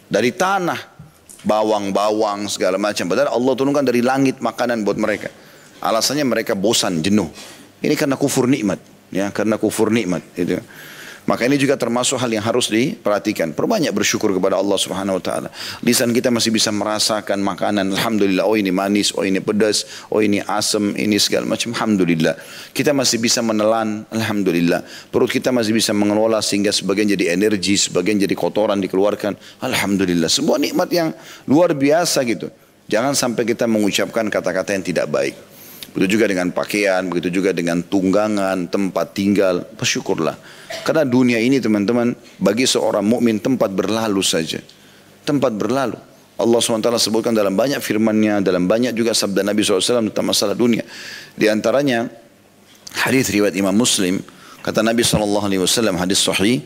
dari 0.06 0.30
tanah 0.30 0.97
bawang-bawang 1.46 2.50
segala 2.50 2.80
macam. 2.80 3.06
Padahal 3.06 3.34
Allah 3.34 3.52
turunkan 3.54 3.84
dari 3.86 4.02
langit 4.02 4.42
makanan 4.42 4.82
buat 4.82 4.98
mereka. 4.98 5.30
Alasannya 5.78 6.26
mereka 6.26 6.58
bosan, 6.58 6.98
jenuh. 6.98 7.30
Ini 7.78 7.94
karena 7.94 8.18
kufur 8.18 8.50
nikmat, 8.50 8.82
ya, 9.14 9.30
karena 9.30 9.54
kufur 9.54 9.94
nikmat. 9.94 10.26
Itu. 10.34 10.58
Maka 11.28 11.44
ini 11.44 11.60
juga 11.60 11.76
termasuk 11.76 12.16
hal 12.16 12.32
yang 12.32 12.40
harus 12.40 12.72
diperhatikan. 12.72 13.52
Perbanyak 13.52 13.92
bersyukur 13.92 14.32
kepada 14.32 14.56
Allah 14.56 14.80
Subhanahu 14.80 15.20
wa 15.20 15.22
taala. 15.22 15.48
Lisan 15.84 16.16
kita 16.16 16.32
masih 16.32 16.48
bisa 16.48 16.72
merasakan 16.72 17.44
makanan, 17.44 17.92
alhamdulillah. 17.92 18.48
Oh 18.48 18.56
ini 18.56 18.72
manis, 18.72 19.12
oh 19.12 19.20
ini 19.20 19.36
pedas, 19.44 19.84
oh 20.08 20.24
ini 20.24 20.40
asam, 20.40 20.96
ini 20.96 21.20
segala 21.20 21.44
macam. 21.44 21.76
Alhamdulillah. 21.76 22.32
Kita 22.72 22.96
masih 22.96 23.20
bisa 23.20 23.44
menelan, 23.44 24.08
alhamdulillah. 24.08 24.80
Perut 25.12 25.28
kita 25.28 25.52
masih 25.52 25.76
bisa 25.76 25.92
mengelola 25.92 26.40
sehingga 26.40 26.72
sebagian 26.72 27.12
jadi 27.12 27.36
energi, 27.36 27.76
sebagian 27.76 28.16
jadi 28.16 28.32
kotoran 28.32 28.80
dikeluarkan. 28.80 29.36
Alhamdulillah. 29.60 30.32
Semua 30.32 30.56
nikmat 30.56 30.88
yang 30.88 31.12
luar 31.44 31.76
biasa 31.76 32.24
gitu. 32.24 32.48
Jangan 32.88 33.12
sampai 33.12 33.44
kita 33.44 33.68
mengucapkan 33.68 34.32
kata-kata 34.32 34.72
yang 34.72 34.80
tidak 34.80 35.12
baik. 35.12 35.47
Begitu 35.94 36.20
juga 36.20 36.26
dengan 36.28 36.52
pakaian, 36.52 37.02
begitu 37.08 37.40
juga 37.40 37.50
dengan 37.56 37.80
tunggangan, 37.80 38.68
tempat 38.68 39.16
tinggal. 39.16 39.64
Bersyukurlah. 39.74 40.36
Karena 40.84 41.08
dunia 41.08 41.40
ini 41.40 41.58
teman-teman, 41.58 42.12
bagi 42.38 42.68
seorang 42.68 43.02
mukmin 43.02 43.40
tempat 43.40 43.72
berlalu 43.72 44.20
saja. 44.20 44.60
Tempat 45.24 45.56
berlalu. 45.56 45.96
Allah 46.38 46.58
SWT 46.62 46.86
sebutkan 47.02 47.34
dalam 47.34 47.58
banyak 47.58 47.82
firmannya, 47.82 48.46
dalam 48.46 48.70
banyak 48.70 48.94
juga 48.94 49.10
sabda 49.10 49.42
Nabi 49.42 49.66
SAW 49.66 50.06
tentang 50.06 50.26
masalah 50.30 50.54
dunia. 50.54 50.86
Di 51.34 51.50
antaranya, 51.50 52.06
hadis 52.94 53.26
riwayat 53.34 53.58
Imam 53.58 53.74
Muslim, 53.74 54.22
kata 54.62 54.86
Nabi 54.86 55.02
SAW 55.02 55.50
hadis 55.98 56.22
sahih, 56.22 56.62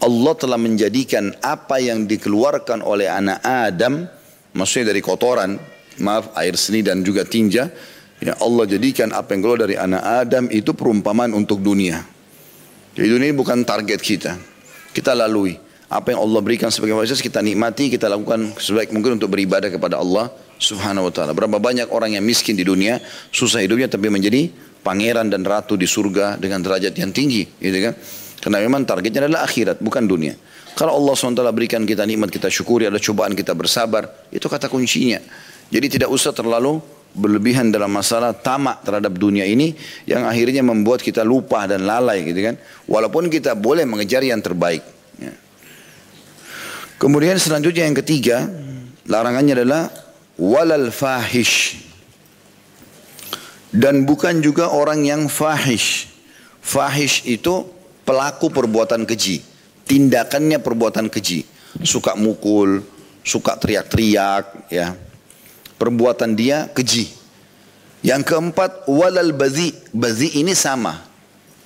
Allah 0.00 0.34
telah 0.34 0.56
menjadikan 0.56 1.28
apa 1.44 1.76
yang 1.78 2.08
dikeluarkan 2.08 2.80
oleh 2.80 3.06
anak 3.06 3.44
Adam, 3.44 4.08
maksudnya 4.56 4.96
dari 4.96 5.04
kotoran, 5.04 5.60
maaf 6.00 6.32
air 6.40 6.56
seni 6.56 6.80
dan 6.80 7.04
juga 7.04 7.28
tinja, 7.28 7.68
Ya 8.22 8.38
Allah 8.38 8.64
jadikan 8.70 9.10
apa 9.10 9.34
yang 9.34 9.42
keluar 9.42 9.66
dari 9.66 9.74
anak 9.74 9.98
Adam 9.98 10.46
itu 10.46 10.70
perumpamaan 10.78 11.34
untuk 11.34 11.58
dunia. 11.58 12.06
Jadi 12.94 13.08
dunia 13.10 13.34
ini 13.34 13.36
bukan 13.36 13.66
target 13.66 13.98
kita. 13.98 14.38
Kita 14.94 15.10
lalui. 15.10 15.58
Apa 15.90 16.14
yang 16.14 16.22
Allah 16.22 16.40
berikan 16.40 16.70
sebagai 16.70 16.94
fasilitas 16.94 17.20
kita 17.20 17.42
nikmati, 17.42 17.90
kita 17.90 18.06
lakukan 18.06 18.54
sebaik 18.56 18.94
mungkin 18.94 19.18
untuk 19.18 19.28
beribadah 19.34 19.68
kepada 19.68 19.98
Allah 19.98 20.30
subhanahu 20.56 21.10
wa 21.10 21.12
ta'ala. 21.12 21.34
Berapa 21.34 21.58
banyak 21.58 21.90
orang 21.90 22.14
yang 22.14 22.22
miskin 22.22 22.54
di 22.54 22.62
dunia, 22.62 23.02
susah 23.34 23.60
hidupnya 23.60 23.90
tapi 23.90 24.06
menjadi 24.06 24.48
pangeran 24.86 25.28
dan 25.28 25.42
ratu 25.42 25.74
di 25.74 25.84
surga 25.84 26.38
dengan 26.38 26.62
derajat 26.62 26.94
yang 26.94 27.10
tinggi. 27.10 27.44
Gitu 27.58 27.78
kan? 27.82 27.98
Karena 28.38 28.62
memang 28.62 28.86
targetnya 28.86 29.26
adalah 29.26 29.44
akhirat, 29.44 29.82
bukan 29.82 30.06
dunia. 30.06 30.38
Kalau 30.78 30.96
Allah 30.96 31.12
SWT 31.12 31.42
berikan 31.52 31.84
kita 31.84 32.06
nikmat, 32.08 32.32
kita 32.32 32.48
syukuri, 32.48 32.88
ada 32.88 32.96
cobaan 32.96 33.36
kita 33.36 33.52
bersabar, 33.52 34.08
itu 34.32 34.46
kata 34.48 34.70
kuncinya. 34.72 35.20
Jadi 35.68 36.00
tidak 36.00 36.08
usah 36.08 36.32
terlalu 36.32 36.80
berlebihan 37.12 37.68
dalam 37.68 37.92
masalah 37.92 38.32
tamak 38.32 38.84
terhadap 38.88 39.12
dunia 39.12 39.44
ini 39.44 39.76
yang 40.08 40.24
akhirnya 40.24 40.64
membuat 40.64 41.04
kita 41.04 41.20
lupa 41.20 41.68
dan 41.68 41.84
lalai 41.84 42.24
gitu 42.24 42.40
kan. 42.40 42.56
Walaupun 42.88 43.28
kita 43.28 43.52
boleh 43.52 43.84
mengejar 43.84 44.24
yang 44.24 44.40
terbaik. 44.40 44.80
Ya. 45.20 45.32
Kemudian 46.96 47.36
selanjutnya 47.36 47.84
yang 47.84 47.96
ketiga 47.96 48.48
larangannya 49.04 49.60
adalah 49.60 49.92
walal 50.40 50.88
fahish 50.88 51.76
dan 53.72 54.08
bukan 54.08 54.40
juga 54.40 54.72
orang 54.72 55.04
yang 55.04 55.28
fahish. 55.28 56.08
Fahish 56.62 57.26
itu 57.26 57.66
pelaku 58.06 58.48
perbuatan 58.48 59.02
keji, 59.02 59.42
tindakannya 59.84 60.62
perbuatan 60.62 61.10
keji, 61.10 61.42
suka 61.82 62.14
mukul, 62.14 62.86
suka 63.26 63.58
teriak-teriak, 63.58 64.70
ya 64.70 64.94
perbuatan 65.82 66.38
dia 66.38 66.70
keji. 66.70 67.10
Yang 68.06 68.30
keempat 68.30 68.86
walal 68.86 69.34
bazi. 69.34 69.74
Bazi 69.90 70.38
ini 70.38 70.54
sama. 70.54 71.02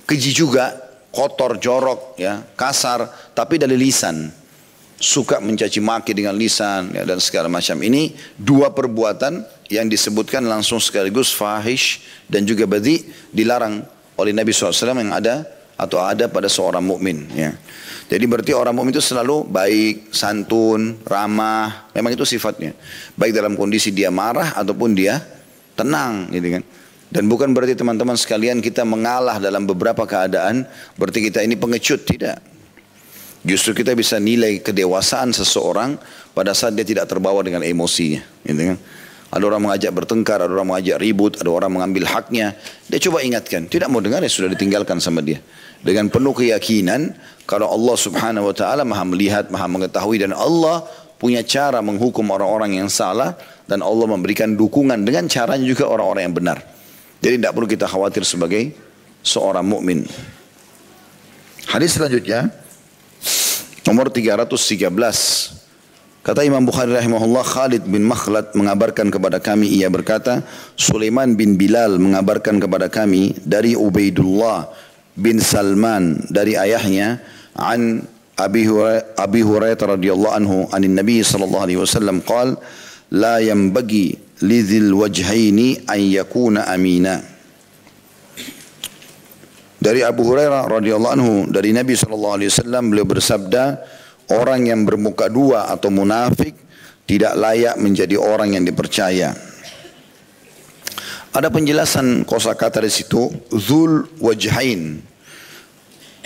Keji 0.09 0.33
juga, 0.33 0.73
kotor, 1.13 1.61
jorok, 1.61 2.17
ya, 2.17 2.41
kasar, 2.57 3.05
tapi 3.37 3.61
dari 3.61 3.77
lisan. 3.77 4.33
Suka 4.97 5.37
mencaci 5.37 5.77
maki 5.77 6.17
dengan 6.17 6.33
lisan 6.33 6.89
ya, 6.89 7.05
dan 7.05 7.21
segala 7.21 7.45
macam. 7.45 7.77
Ini 7.77 8.17
dua 8.33 8.73
perbuatan 8.73 9.45
yang 9.69 9.85
disebutkan 9.85 10.41
langsung 10.41 10.81
sekaligus 10.81 11.29
fahish 11.29 12.01
dan 12.25 12.41
juga 12.49 12.65
bazi 12.65 13.05
dilarang 13.29 13.85
oleh 14.17 14.33
Nabi 14.33 14.49
SAW 14.49 14.97
yang 14.97 15.13
ada 15.13 15.45
atau 15.77 16.01
ada 16.01 16.25
pada 16.25 16.49
seorang 16.49 16.81
mukmin. 16.81 17.29
Ya. 17.37 17.53
Jadi 18.07 18.23
berarti 18.23 18.55
orang 18.55 18.71
mukmin 18.71 18.95
itu 18.95 19.03
selalu 19.03 19.43
baik, 19.51 20.15
santun, 20.15 20.95
ramah. 21.03 21.91
Memang 21.91 22.15
itu 22.15 22.23
sifatnya. 22.23 22.71
Baik 23.19 23.35
dalam 23.35 23.59
kondisi 23.59 23.91
dia 23.91 24.07
marah 24.07 24.55
ataupun 24.55 24.95
dia 24.95 25.19
tenang 25.75 26.31
gitu 26.31 26.55
kan. 26.55 26.63
Dan 27.07 27.27
bukan 27.31 27.51
berarti 27.55 27.75
teman-teman 27.75 28.15
sekalian 28.19 28.59
kita 28.59 28.83
mengalah 28.83 29.39
dalam 29.39 29.63
beberapa 29.63 30.03
keadaan 30.03 30.67
berarti 30.95 31.19
kita 31.23 31.43
ini 31.43 31.59
pengecut, 31.59 32.03
tidak. 32.03 32.39
Justru 33.47 33.71
kita 33.71 33.95
bisa 33.95 34.19
nilai 34.19 34.59
kedewasaan 34.59 35.31
seseorang 35.31 35.95
pada 36.35 36.51
saat 36.51 36.75
dia 36.75 36.83
tidak 36.83 37.07
terbawa 37.07 37.39
dengan 37.43 37.63
emosinya, 37.63 38.19
gitu 38.43 38.75
kan. 38.75 38.77
Ada 39.27 39.43
orang 39.43 39.61
mengajak 39.67 39.91
bertengkar, 39.91 40.39
ada 40.43 40.51
orang 40.51 40.75
mengajak 40.75 40.99
ribut, 40.99 41.35
ada 41.39 41.51
orang 41.51 41.71
mengambil 41.71 42.07
haknya. 42.07 42.55
Dia 42.87 42.99
coba 43.07 43.23
ingatkan, 43.23 43.67
tidak 43.67 43.87
mau 43.91 43.99
dengar 43.99 44.23
ya 44.23 44.31
sudah 44.31 44.51
ditinggalkan 44.51 44.99
sama 45.03 45.19
dia. 45.23 45.39
Dengan 45.81 46.09
penuh 46.09 46.33
keyakinan 46.33 47.13
kalau 47.47 47.71
Allah 47.71 47.95
subhanahu 47.95 48.51
wa 48.51 48.55
ta'ala 48.55 48.83
maha 48.83 49.03
melihat, 49.07 49.47
maha 49.47 49.69
mengetahui 49.71 50.19
dan 50.19 50.35
Allah 50.35 50.83
punya 51.17 51.41
cara 51.41 51.81
menghukum 51.81 52.27
orang-orang 52.29 52.77
yang 52.77 52.89
salah 52.91 53.37
dan 53.65 53.81
Allah 53.81 54.05
memberikan 54.05 54.53
dukungan 54.53 55.01
dengan 55.03 55.25
caranya 55.31 55.65
juga 55.65 55.89
orang-orang 55.89 56.23
yang 56.29 56.35
benar. 56.35 56.57
Jadi 57.21 57.41
tidak 57.41 57.53
perlu 57.57 57.67
kita 57.67 57.85
khawatir 57.89 58.21
sebagai 58.27 58.73
seorang 59.25 59.65
mukmin. 59.65 60.05
Hadis 61.67 61.97
selanjutnya 61.99 62.47
nomor 63.83 64.07
313 64.13 65.57
Kata 66.27 66.43
Imam 66.43 66.59
Bukhari 66.59 66.91
rahimahullah 66.91 67.39
Khalid 67.39 67.87
bin 67.87 68.03
Makhlad 68.03 68.51
mengabarkan 68.51 69.07
kepada 69.07 69.39
kami 69.39 69.79
ia 69.79 69.87
berkata 69.87 70.43
Sulaiman 70.75 71.39
bin 71.39 71.55
Bilal 71.55 72.03
mengabarkan 72.03 72.59
kepada 72.59 72.91
kami 72.91 73.31
dari 73.47 73.79
Ubaidullah 73.79 74.67
bin 75.17 75.41
Salman 75.41 76.29
dari 76.29 76.53
ayahnya 76.53 77.17
an 77.57 78.05
Abi 78.37 78.69
Hurairah, 78.69 79.17
Abi 79.17 79.41
Hurairah 79.41 79.97
radhiyallahu 79.97 80.35
anhu 80.37 80.57
an 80.69 80.85
Nabi 80.85 81.25
sallallahu 81.25 81.65
alaihi 81.65 81.81
wasallam 81.81 82.21
qala 82.21 82.61
la 83.09 83.41
yambagi 83.41 84.13
lidhil 84.45 84.93
wajhaini 84.93 85.89
an 85.89 85.97
yakuna 85.97 86.69
amina. 86.69 87.17
Dari 89.81 90.05
Abu 90.05 90.21
Hurairah 90.21 90.69
radhiyallahu 90.69 91.13
anhu 91.17 91.33
dari 91.49 91.73
Nabi 91.73 91.97
sallallahu 91.97 92.35
alaihi 92.37 92.53
wasallam 92.53 92.83
beliau 92.93 93.09
bersabda 93.09 93.63
orang 94.37 94.69
yang 94.69 94.85
bermuka 94.85 95.33
dua 95.33 95.73
atau 95.73 95.89
munafik 95.89 96.53
tidak 97.09 97.33
layak 97.33 97.73
menjadi 97.81 98.21
orang 98.21 98.53
yang 98.53 98.63
dipercaya. 98.69 99.33
Ada 101.37 101.53
penjelasan 101.53 102.25
kosakata 102.25 102.81
di 102.81 102.89
situ 102.89 103.29
zul 103.53 104.09
wajhain 104.17 104.97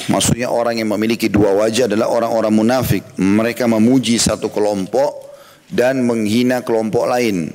Maksudnya 0.08 0.48
orang 0.48 0.80
yang 0.80 0.90
memiliki 0.96 1.28
dua 1.30 1.54
wajah 1.54 1.86
adalah 1.86 2.10
orang-orang 2.10 2.54
munafik. 2.56 3.04
Mereka 3.22 3.70
memuji 3.70 4.18
satu 4.18 4.50
kelompok 4.50 5.30
dan 5.70 6.02
menghina 6.02 6.66
kelompok 6.66 7.06
lain. 7.06 7.54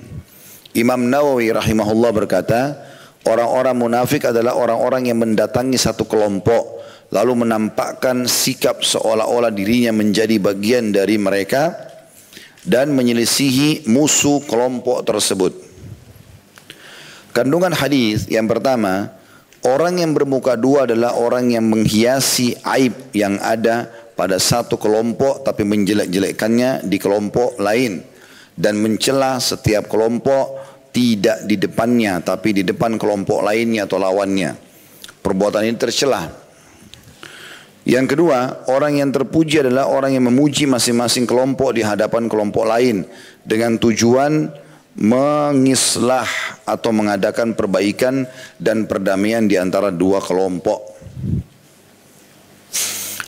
Imam 0.76 1.10
Nawawi 1.10 1.50
rahimahullah 1.50 2.12
berkata, 2.14 2.78
orang-orang 3.26 3.74
munafik 3.74 4.30
adalah 4.30 4.54
orang-orang 4.54 5.10
yang 5.10 5.18
mendatangi 5.18 5.74
satu 5.74 6.06
kelompok 6.06 6.78
lalu 7.10 7.46
menampakkan 7.46 8.30
sikap 8.30 8.84
seolah-olah 8.86 9.50
dirinya 9.50 9.90
menjadi 9.90 10.38
bagian 10.38 10.94
dari 10.94 11.18
mereka 11.18 11.74
dan 12.62 12.94
menyelisihi 12.94 13.90
musuh 13.90 14.38
kelompok 14.46 15.02
tersebut. 15.02 15.75
Kandungan 17.36 17.76
hadis 17.76 18.24
yang 18.32 18.48
pertama, 18.48 19.12
Orang 19.66 19.98
yang 19.98 20.14
bermuka 20.14 20.54
dua 20.54 20.86
adalah 20.86 21.18
orang 21.18 21.50
yang 21.50 21.66
menghiasi 21.66 22.54
aib 22.62 23.10
yang 23.10 23.34
ada 23.42 23.90
pada 24.14 24.38
satu 24.38 24.78
kelompok 24.78 25.42
tapi 25.42 25.66
menjelek-jelekkannya 25.66 26.86
di 26.86 27.02
kelompok 27.02 27.58
lain 27.58 27.98
dan 28.54 28.78
mencela 28.78 29.42
setiap 29.42 29.90
kelompok 29.90 30.62
tidak 30.94 31.42
di 31.50 31.58
depannya 31.58 32.22
tapi 32.22 32.54
di 32.54 32.62
depan 32.62 32.94
kelompok 32.94 33.42
lainnya 33.42 33.90
atau 33.90 33.98
lawannya. 33.98 34.54
Perbuatan 35.24 35.66
ini 35.66 35.74
tercela. 35.74 36.30
Yang 37.82 38.14
kedua, 38.14 38.70
orang 38.70 39.02
yang 39.02 39.10
terpuji 39.10 39.66
adalah 39.66 39.90
orang 39.90 40.14
yang 40.14 40.30
memuji 40.30 40.70
masing-masing 40.70 41.26
kelompok 41.26 41.74
di 41.74 41.82
hadapan 41.82 42.30
kelompok 42.30 42.70
lain 42.70 43.02
dengan 43.42 43.82
tujuan 43.82 44.46
mengislah 44.96 46.28
atau 46.64 46.90
mengadakan 46.90 47.52
perbaikan 47.52 48.24
dan 48.56 48.88
perdamaian 48.88 49.44
di 49.44 49.60
antara 49.60 49.92
dua 49.92 50.24
kelompok. 50.24 50.96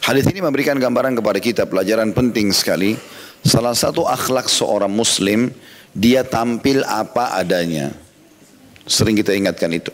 Hadis 0.09 0.25
ini 0.33 0.41
memberikan 0.41 0.81
gambaran 0.81 1.21
kepada 1.21 1.37
kita 1.37 1.63
pelajaran 1.69 2.17
penting 2.17 2.49
sekali. 2.49 2.97
Salah 3.45 3.77
satu 3.77 4.09
akhlak 4.09 4.49
seorang 4.49 4.91
muslim 4.91 5.53
dia 5.93 6.25
tampil 6.25 6.81
apa 6.89 7.37
adanya. 7.37 7.93
Sering 8.89 9.21
kita 9.21 9.37
ingatkan 9.37 9.69
itu. 9.69 9.93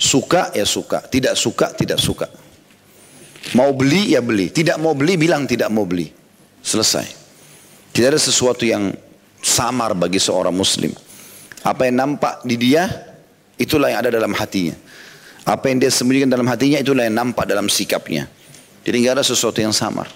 Suka 0.00 0.50
ya 0.56 0.64
suka, 0.64 1.04
tidak 1.04 1.36
suka 1.36 1.68
tidak 1.76 2.00
suka. 2.00 2.26
Mau 3.52 3.76
beli 3.76 4.16
ya 4.16 4.24
beli, 4.24 4.48
tidak 4.48 4.80
mau 4.80 4.96
beli 4.96 5.20
bilang 5.20 5.44
tidak 5.44 5.68
mau 5.68 5.84
beli. 5.84 6.08
Selesai. 6.64 7.20
Tidak 7.92 8.08
ada 8.08 8.16
sesuatu 8.16 8.64
yang 8.64 8.88
samar 9.42 9.98
bagi 9.98 10.22
seorang 10.22 10.54
muslim. 10.54 10.94
Apa 11.66 11.90
yang 11.90 11.98
nampak 11.98 12.46
di 12.46 12.56
dia, 12.56 12.86
itulah 13.58 13.90
yang 13.90 14.00
ada 14.06 14.10
dalam 14.14 14.32
hatinya. 14.32 14.74
Apa 15.42 15.74
yang 15.74 15.82
dia 15.82 15.90
sembunyikan 15.90 16.30
dalam 16.30 16.46
hatinya, 16.46 16.78
itulah 16.78 17.02
yang 17.02 17.18
nampak 17.18 17.50
dalam 17.50 17.66
sikapnya. 17.66 18.30
Jadi 18.86 18.96
nggak 19.02 19.18
ada 19.18 19.24
sesuatu 19.26 19.58
yang 19.58 19.74
samar. 19.74 20.06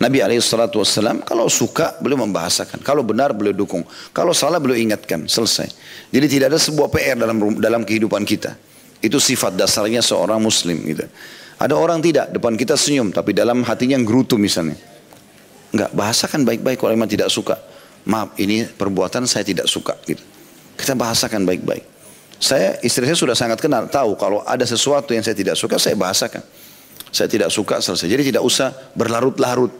Nabi 0.00 0.24
SAW 0.40 1.20
kalau 1.28 1.44
suka 1.52 2.00
beliau 2.00 2.24
membahasakan, 2.24 2.80
kalau 2.80 3.04
benar 3.04 3.36
beliau 3.36 3.52
dukung, 3.52 3.84
kalau 4.16 4.32
salah 4.32 4.56
beliau 4.56 4.80
ingatkan, 4.80 5.28
selesai. 5.28 5.68
Jadi 6.08 6.26
tidak 6.28 6.56
ada 6.56 6.60
sebuah 6.60 6.88
PR 6.88 7.20
dalam 7.20 7.36
dalam 7.60 7.84
kehidupan 7.84 8.24
kita. 8.24 8.56
Itu 9.04 9.20
sifat 9.20 9.60
dasarnya 9.60 10.00
seorang 10.00 10.40
muslim 10.40 10.80
gitu. 10.88 11.04
Ada 11.60 11.76
orang 11.76 12.00
tidak, 12.00 12.32
depan 12.32 12.56
kita 12.56 12.80
senyum, 12.80 13.12
tapi 13.12 13.36
dalam 13.36 13.60
hatinya 13.60 14.00
gerutu 14.00 14.40
misalnya. 14.40 14.80
Enggak, 15.76 15.92
bahasakan 15.92 16.48
baik-baik 16.48 16.80
kalau 16.80 16.96
memang 16.96 17.08
tidak 17.12 17.28
suka. 17.28 17.60
Maaf, 18.08 18.36
ini 18.40 18.64
perbuatan 18.64 19.28
saya 19.28 19.44
tidak 19.44 19.68
suka 19.68 19.96
gitu. 20.08 20.22
Kita 20.76 20.96
bahasakan 20.96 21.44
baik-baik. 21.44 21.84
Saya, 22.40 22.80
istri 22.80 23.04
saya 23.04 23.18
sudah 23.18 23.36
sangat 23.36 23.60
kenal, 23.60 23.84
tahu 23.92 24.16
kalau 24.16 24.40
ada 24.48 24.64
sesuatu 24.64 25.12
yang 25.12 25.20
saya 25.20 25.36
tidak 25.36 25.60
suka, 25.60 25.76
saya 25.76 25.92
bahasakan. 25.92 26.40
Saya 27.12 27.28
tidak 27.28 27.52
suka, 27.52 27.84
selesai. 27.84 28.08
Jadi 28.08 28.32
tidak 28.32 28.40
usah 28.46 28.72
berlarut-larut. 28.96 29.74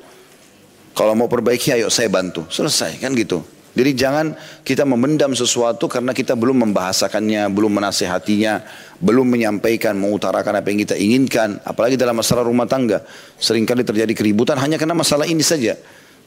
Kalau 0.92 1.16
mau 1.16 1.30
perbaiki 1.30 1.72
ayo 1.72 1.88
saya 1.88 2.10
bantu. 2.12 2.44
Selesai 2.50 3.00
kan 3.00 3.14
gitu. 3.16 3.40
Jadi 3.70 3.94
jangan 3.94 4.34
kita 4.66 4.82
memendam 4.82 5.30
sesuatu 5.30 5.86
karena 5.86 6.10
kita 6.10 6.34
belum 6.34 6.68
membahasakannya, 6.68 7.46
belum 7.54 7.78
menasehatinya, 7.78 8.66
belum 8.98 9.30
menyampaikan, 9.30 9.94
mengutarakan 9.94 10.58
apa 10.58 10.66
yang 10.74 10.82
kita 10.82 10.98
inginkan. 10.98 11.62
Apalagi 11.62 11.94
dalam 11.94 12.18
masalah 12.18 12.42
rumah 12.42 12.66
tangga. 12.66 13.06
Seringkali 13.38 13.86
terjadi 13.86 14.10
keributan 14.10 14.58
hanya 14.58 14.74
karena 14.74 14.98
masalah 14.98 15.22
ini 15.24 15.46
saja. 15.46 15.78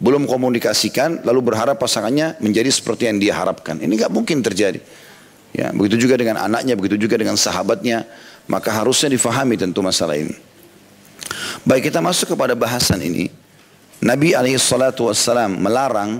Belum 0.01 0.25
komunikasikan, 0.25 1.21
lalu 1.25 1.53
berharap 1.53 1.77
pasangannya 1.77 2.37
menjadi 2.41 2.69
seperti 2.69 3.09
yang 3.09 3.17
dia 3.21 3.33
harapkan. 3.37 3.77
Ini 3.79 3.89
nggak 3.89 4.11
mungkin 4.13 4.41
terjadi. 4.41 4.81
Ya, 5.53 5.69
begitu 5.69 6.09
juga 6.09 6.17
dengan 6.17 6.41
anaknya, 6.41 6.73
begitu 6.73 6.97
juga 6.97 7.15
dengan 7.17 7.37
sahabatnya. 7.37 8.09
Maka 8.49 8.73
harusnya 8.73 9.13
difahami 9.13 9.55
tentu 9.55 9.79
masalah 9.79 10.19
ini. 10.19 10.35
Baik 11.63 11.93
kita 11.93 12.03
masuk 12.03 12.35
kepada 12.35 12.57
bahasan 12.57 12.99
ini. 12.99 13.31
Nabi 14.03 14.35
SAW 14.35 15.15
melarang 15.55 16.19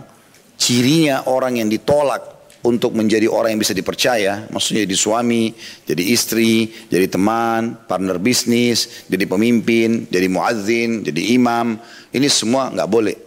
cirinya 0.56 1.28
orang 1.28 1.60
yang 1.60 1.68
ditolak 1.68 2.34
untuk 2.64 2.96
menjadi 2.96 3.28
orang 3.28 3.56
yang 3.56 3.62
bisa 3.62 3.76
dipercaya, 3.76 4.48
maksudnya 4.48 4.88
jadi 4.88 4.96
suami, 4.96 5.52
jadi 5.84 6.04
istri, 6.16 6.72
jadi 6.88 7.12
teman, 7.12 7.76
partner 7.84 8.16
bisnis, 8.16 9.04
jadi 9.12 9.28
pemimpin, 9.28 10.08
jadi 10.08 10.32
muadzin, 10.32 11.04
jadi 11.04 11.36
imam, 11.36 11.76
ini 12.16 12.28
semua 12.32 12.72
nggak 12.72 12.88
boleh. 12.88 13.18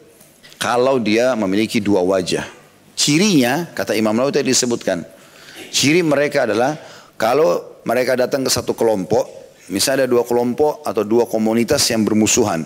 Kalau 0.57 0.97
dia 0.97 1.37
memiliki 1.37 1.79
dua 1.81 2.01
wajah. 2.01 2.49
Cirinya, 2.97 3.69
kata 3.77 3.93
Imam 3.93 4.17
Nawawi 4.17 4.41
tadi 4.41 4.49
disebutkan, 4.49 5.05
ciri 5.69 6.01
mereka 6.01 6.49
adalah 6.49 6.81
kalau 7.21 7.81
mereka 7.85 8.17
datang 8.17 8.41
ke 8.41 8.49
satu 8.49 8.73
kelompok, 8.73 9.29
misalnya 9.69 10.09
ada 10.09 10.17
dua 10.17 10.25
kelompok 10.25 10.81
atau 10.81 11.05
dua 11.05 11.29
komunitas 11.29 11.85
yang 11.93 12.09
bermusuhan. 12.09 12.65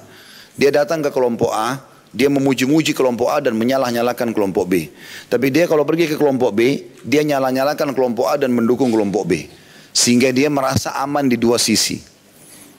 Dia 0.55 0.71
datang 0.71 1.03
ke 1.03 1.11
kelompok 1.11 1.51
A, 1.51 1.83
dia 2.15 2.31
memuji-muji 2.31 2.95
kelompok 2.95 3.31
A 3.31 3.43
dan 3.43 3.59
menyalah-nyalakan 3.59 4.31
kelompok 4.31 4.71
B. 4.71 4.87
Tapi 5.27 5.51
dia 5.51 5.67
kalau 5.67 5.83
pergi 5.83 6.11
ke 6.11 6.15
kelompok 6.15 6.55
B, 6.55 6.61
dia 7.03 7.27
nyalah-nyalakan 7.27 7.91
kelompok 7.91 8.31
A 8.31 8.39
dan 8.39 8.55
mendukung 8.55 8.95
kelompok 8.95 9.27
B. 9.27 9.51
Sehingga 9.91 10.31
dia 10.31 10.47
merasa 10.47 10.95
aman 10.95 11.27
di 11.27 11.35
dua 11.35 11.59
sisi. 11.59 11.99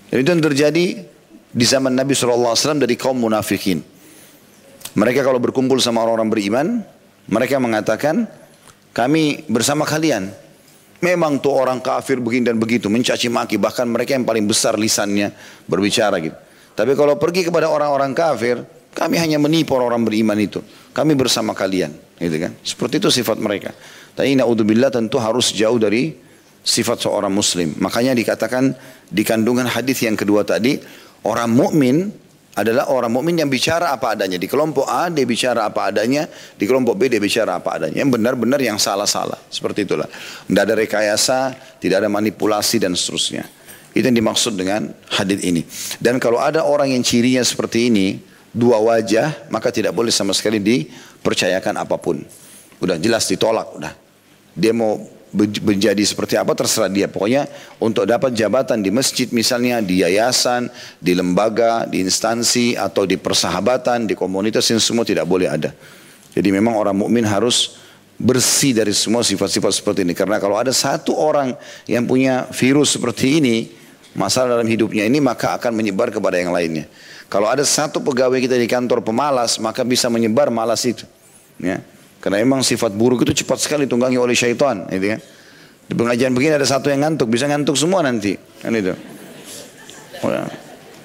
Dan 0.08 0.24
itu 0.24 0.30
yang 0.32 0.44
terjadi 0.44 0.86
di 1.52 1.66
zaman 1.68 1.96
Nabi 1.96 2.16
SAW 2.16 2.56
dari 2.80 2.96
kaum 2.96 3.20
munafikin. 3.20 3.91
Mereka 4.92 5.24
kalau 5.24 5.40
berkumpul 5.40 5.80
sama 5.80 6.04
orang-orang 6.04 6.30
beriman, 6.30 6.68
mereka 7.32 7.62
mengatakan, 7.64 8.28
kami 8.92 9.48
bersama 9.48 9.88
kalian. 9.88 10.32
Memang 11.02 11.42
tuh 11.42 11.58
orang 11.58 11.82
kafir 11.82 12.22
begini 12.22 12.46
dan 12.54 12.62
begitu, 12.62 12.86
mencaci 12.86 13.26
maki, 13.26 13.58
bahkan 13.58 13.90
mereka 13.90 14.14
yang 14.14 14.28
paling 14.28 14.46
besar 14.46 14.78
lisannya 14.78 15.34
berbicara 15.66 16.22
gitu. 16.22 16.38
Tapi 16.78 16.94
kalau 16.94 17.18
pergi 17.18 17.50
kepada 17.50 17.74
orang-orang 17.74 18.14
kafir, 18.14 18.62
kami 18.94 19.18
hanya 19.18 19.42
menipu 19.42 19.74
orang 19.74 20.06
beriman 20.06 20.38
itu. 20.38 20.62
Kami 20.94 21.18
bersama 21.18 21.58
kalian, 21.58 21.96
gitu 22.20 22.38
kan? 22.38 22.52
Seperti 22.62 23.02
itu 23.02 23.10
sifat 23.10 23.40
mereka. 23.42 23.74
Tapi 24.14 24.36
naudzubillah 24.38 24.92
tentu 24.92 25.18
harus 25.18 25.56
jauh 25.56 25.80
dari 25.80 26.14
sifat 26.62 27.02
seorang 27.02 27.34
muslim. 27.34 27.74
Makanya 27.82 28.14
dikatakan 28.14 28.76
di 29.10 29.24
kandungan 29.26 29.66
hadis 29.66 30.06
yang 30.06 30.14
kedua 30.14 30.46
tadi, 30.46 30.78
orang 31.26 31.50
mukmin 31.50 32.14
adalah 32.52 32.92
orang 32.92 33.12
mukmin 33.12 33.40
yang 33.40 33.48
bicara 33.48 33.96
apa 33.96 34.12
adanya. 34.12 34.36
Di 34.36 34.48
kelompok 34.48 34.84
A 34.88 35.08
dia 35.08 35.24
bicara 35.24 35.72
apa 35.72 35.88
adanya, 35.88 36.28
di 36.32 36.66
kelompok 36.68 37.00
B 37.00 37.08
dia 37.08 37.22
bicara 37.24 37.60
apa 37.60 37.80
adanya. 37.80 38.04
Yang 38.04 38.20
benar-benar 38.20 38.60
yang 38.60 38.76
salah-salah. 38.76 39.40
Seperti 39.48 39.88
itulah. 39.88 40.08
Tidak 40.48 40.62
ada 40.62 40.76
rekayasa, 40.76 41.56
tidak 41.80 42.04
ada 42.04 42.10
manipulasi 42.12 42.84
dan 42.84 42.92
seterusnya. 42.92 43.48
Itu 43.92 44.08
yang 44.08 44.18
dimaksud 44.20 44.56
dengan 44.56 44.92
hadis 45.12 45.40
ini. 45.44 45.64
Dan 46.00 46.20
kalau 46.20 46.40
ada 46.40 46.64
orang 46.64 46.92
yang 46.92 47.04
cirinya 47.04 47.44
seperti 47.44 47.92
ini, 47.92 48.20
dua 48.52 48.80
wajah, 48.80 49.48
maka 49.52 49.72
tidak 49.72 49.96
boleh 49.96 50.12
sama 50.12 50.36
sekali 50.36 50.60
dipercayakan 50.60 51.80
apa 51.80 51.96
pun. 52.00 52.24
Udah 52.84 53.00
jelas 53.00 53.28
ditolak, 53.28 53.68
udah. 53.76 53.94
Dia 54.56 54.76
mau 54.76 55.00
menjadi 55.34 56.04
seperti 56.04 56.36
apa 56.36 56.52
terserah 56.52 56.92
dia. 56.92 57.08
Pokoknya 57.08 57.48
untuk 57.80 58.04
dapat 58.04 58.36
jabatan 58.36 58.84
di 58.84 58.92
masjid 58.92 59.32
misalnya, 59.32 59.80
di 59.80 60.04
yayasan, 60.04 60.68
di 61.00 61.16
lembaga, 61.16 61.88
di 61.88 62.04
instansi 62.04 62.76
atau 62.76 63.08
di 63.08 63.16
persahabatan, 63.16 64.06
di 64.08 64.14
komunitas 64.14 64.68
yang 64.68 64.84
semua 64.84 65.08
tidak 65.08 65.24
boleh 65.26 65.48
ada. 65.48 65.72
Jadi 66.32 66.50
memang 66.52 66.76
orang 66.76 66.96
mukmin 66.96 67.24
harus 67.28 67.80
bersih 68.22 68.78
dari 68.78 68.94
semua 68.94 69.26
sifat-sifat 69.26 69.72
seperti 69.72 70.06
ini. 70.06 70.14
Karena 70.14 70.38
kalau 70.38 70.60
ada 70.60 70.72
satu 70.72 71.18
orang 71.18 71.56
yang 71.90 72.06
punya 72.06 72.46
virus 72.54 72.96
seperti 72.96 73.42
ini, 73.42 73.56
masalah 74.14 74.60
dalam 74.60 74.68
hidupnya 74.68 75.08
ini 75.08 75.18
maka 75.24 75.56
akan 75.58 75.72
menyebar 75.74 76.12
kepada 76.12 76.38
yang 76.38 76.52
lainnya. 76.52 76.86
Kalau 77.32 77.48
ada 77.48 77.64
satu 77.64 78.04
pegawai 78.04 78.44
kita 78.44 78.60
di 78.60 78.68
kantor 78.68 79.00
pemalas 79.00 79.56
maka 79.58 79.88
bisa 79.88 80.12
menyebar 80.12 80.52
malas 80.52 80.84
itu. 80.84 81.08
Ya. 81.58 81.80
Karena 82.22 82.38
memang 82.46 82.62
sifat 82.62 82.94
buruk 82.94 83.26
itu 83.26 83.42
cepat 83.42 83.58
sekali 83.58 83.90
tunggangi 83.90 84.22
oleh 84.22 84.38
syaitan. 84.38 84.86
Gitu 84.86 85.12
ya. 85.12 85.18
Di 85.90 85.94
pengajian 85.98 86.32
begini 86.38 86.56
ada 86.56 86.70
satu 86.70 86.94
yang 86.94 87.02
ngantuk, 87.02 87.34
bisa 87.34 87.50
ngantuk 87.50 87.74
semua 87.74 88.06
nanti. 88.06 88.38
Kan 88.62 88.78
itu. 88.78 88.94
Ya. 90.22 90.46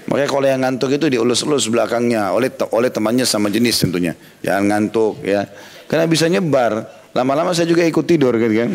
Makanya 0.07 0.29
kalau 0.29 0.47
yang 0.47 0.61
ngantuk 0.63 0.93
itu 0.93 1.09
diulus-ulus 1.09 1.73
belakangnya 1.73 2.37
oleh 2.37 2.53
oleh 2.71 2.93
temannya 2.93 3.25
sama 3.25 3.49
jenis 3.49 3.81
tentunya. 3.81 4.13
Jangan 4.45 4.63
ngantuk 4.69 5.25
ya. 5.25 5.49
Karena 5.89 6.05
bisa 6.05 6.29
nyebar. 6.29 6.85
Lama-lama 7.17 7.57
saya 7.57 7.65
juga 7.65 7.81
ikut 7.83 8.05
tidur 8.05 8.37
gitu 8.37 8.53
kan. 8.53 8.71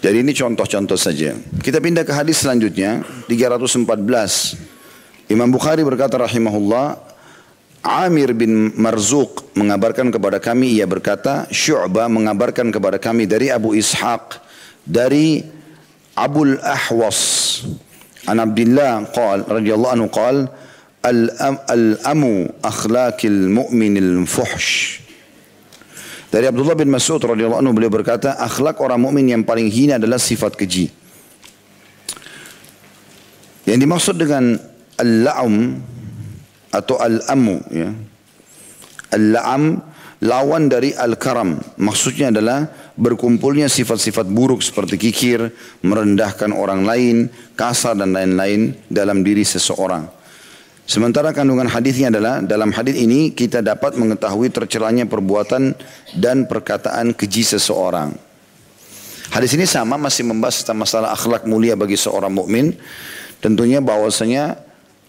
Jadi 0.00 0.16
ini 0.24 0.32
contoh-contoh 0.32 0.96
saja. 0.96 1.36
Kita 1.60 1.76
pindah 1.76 2.08
ke 2.08 2.12
hadis 2.16 2.40
selanjutnya 2.40 3.04
314. 3.28 3.84
Imam 5.28 5.52
Bukhari 5.52 5.84
berkata 5.84 6.16
rahimahullah 6.16 7.09
Amir 7.80 8.36
bin 8.36 8.76
Marzuq 8.76 9.56
mengabarkan 9.56 10.12
kepada 10.12 10.36
kami 10.36 10.76
ia 10.76 10.84
berkata 10.84 11.48
Syu'bah 11.48 12.12
mengabarkan 12.12 12.68
kepada 12.68 13.00
kami 13.00 13.24
dari 13.24 13.48
Abu 13.48 13.72
Ishaq 13.72 14.36
dari 14.84 15.40
Abul 16.12 16.60
Ahwas 16.60 17.64
an 18.28 18.36
Abdullah 18.44 19.08
qal 19.08 19.48
radhiyallahu 19.48 19.92
anhu 19.96 20.08
qal 20.12 20.52
al-amu 21.00 22.52
akhlaqil 22.60 23.48
mu'minil 23.48 24.28
fuhsh 24.28 25.00
dari 26.30 26.46
Abdullah 26.46 26.78
bin 26.78 26.94
Mas'ud 26.94 27.18
radhiyallahu 27.18 27.58
anhu 27.58 27.74
beliau 27.74 27.90
berkata, 27.90 28.38
akhlak 28.38 28.78
orang 28.78 29.02
mukmin 29.02 29.26
yang 29.26 29.42
paling 29.42 29.66
hina 29.66 29.98
adalah 29.98 30.14
sifat 30.14 30.54
keji. 30.54 30.86
Yang 33.66 33.78
dimaksud 33.82 34.14
dengan 34.14 34.54
al-la'um 34.94 35.82
atau 36.70 36.96
al-amu 36.98 37.58
ya. 37.70 37.90
Al-la'am 39.10 39.82
lawan 40.22 40.70
dari 40.70 40.94
al-karam. 40.94 41.58
Maksudnya 41.80 42.30
adalah 42.30 42.68
berkumpulnya 42.94 43.66
sifat-sifat 43.66 44.28
buruk 44.28 44.60
seperti 44.62 45.00
kikir, 45.00 45.50
merendahkan 45.82 46.52
orang 46.52 46.86
lain, 46.86 47.16
kasar 47.56 47.96
dan 47.96 48.14
lain-lain 48.14 48.76
dalam 48.86 49.24
diri 49.24 49.42
seseorang. 49.42 50.06
Sementara 50.90 51.30
kandungan 51.30 51.70
hadisnya 51.70 52.10
adalah 52.10 52.42
dalam 52.42 52.74
hadis 52.74 52.98
ini 52.98 53.30
kita 53.30 53.62
dapat 53.62 53.94
mengetahui 53.94 54.50
tercelanya 54.50 55.06
perbuatan 55.06 55.78
dan 56.18 56.50
perkataan 56.50 57.14
keji 57.14 57.46
seseorang. 57.46 58.10
Hadis 59.30 59.54
ini 59.54 59.62
sama 59.70 59.94
masih 59.94 60.26
membahas 60.26 60.66
tentang 60.66 60.82
masalah 60.82 61.14
akhlak 61.14 61.46
mulia 61.46 61.78
bagi 61.78 61.94
seorang 61.94 62.34
mukmin. 62.34 62.74
Tentunya 63.38 63.78
bahwasanya 63.78 64.58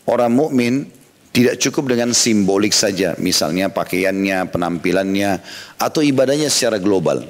orang 0.05 0.29
mukmin 0.29 0.85
tidak 1.31 1.63
cukup 1.63 1.95
dengan 1.95 2.11
simbolik 2.11 2.75
saja, 2.75 3.15
misalnya 3.15 3.71
pakaiannya, 3.71 4.51
penampilannya, 4.51 5.39
atau 5.79 6.03
ibadahnya 6.03 6.51
secara 6.51 6.75
global. 6.75 7.23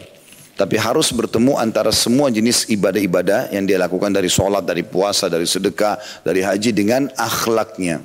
Tapi 0.57 0.77
harus 0.77 1.13
bertemu 1.13 1.57
antara 1.57 1.93
semua 1.93 2.29
jenis 2.33 2.69
ibadah-ibadah 2.69 3.53
yang 3.53 3.65
dia 3.65 3.77
lakukan 3.77 4.09
dari 4.13 4.29
sholat, 4.29 4.65
dari 4.65 4.81
puasa, 4.81 5.29
dari 5.29 5.45
sedekah, 5.45 5.97
dari 6.25 6.41
haji 6.41 6.69
dengan 6.73 7.09
akhlaknya. 7.13 8.01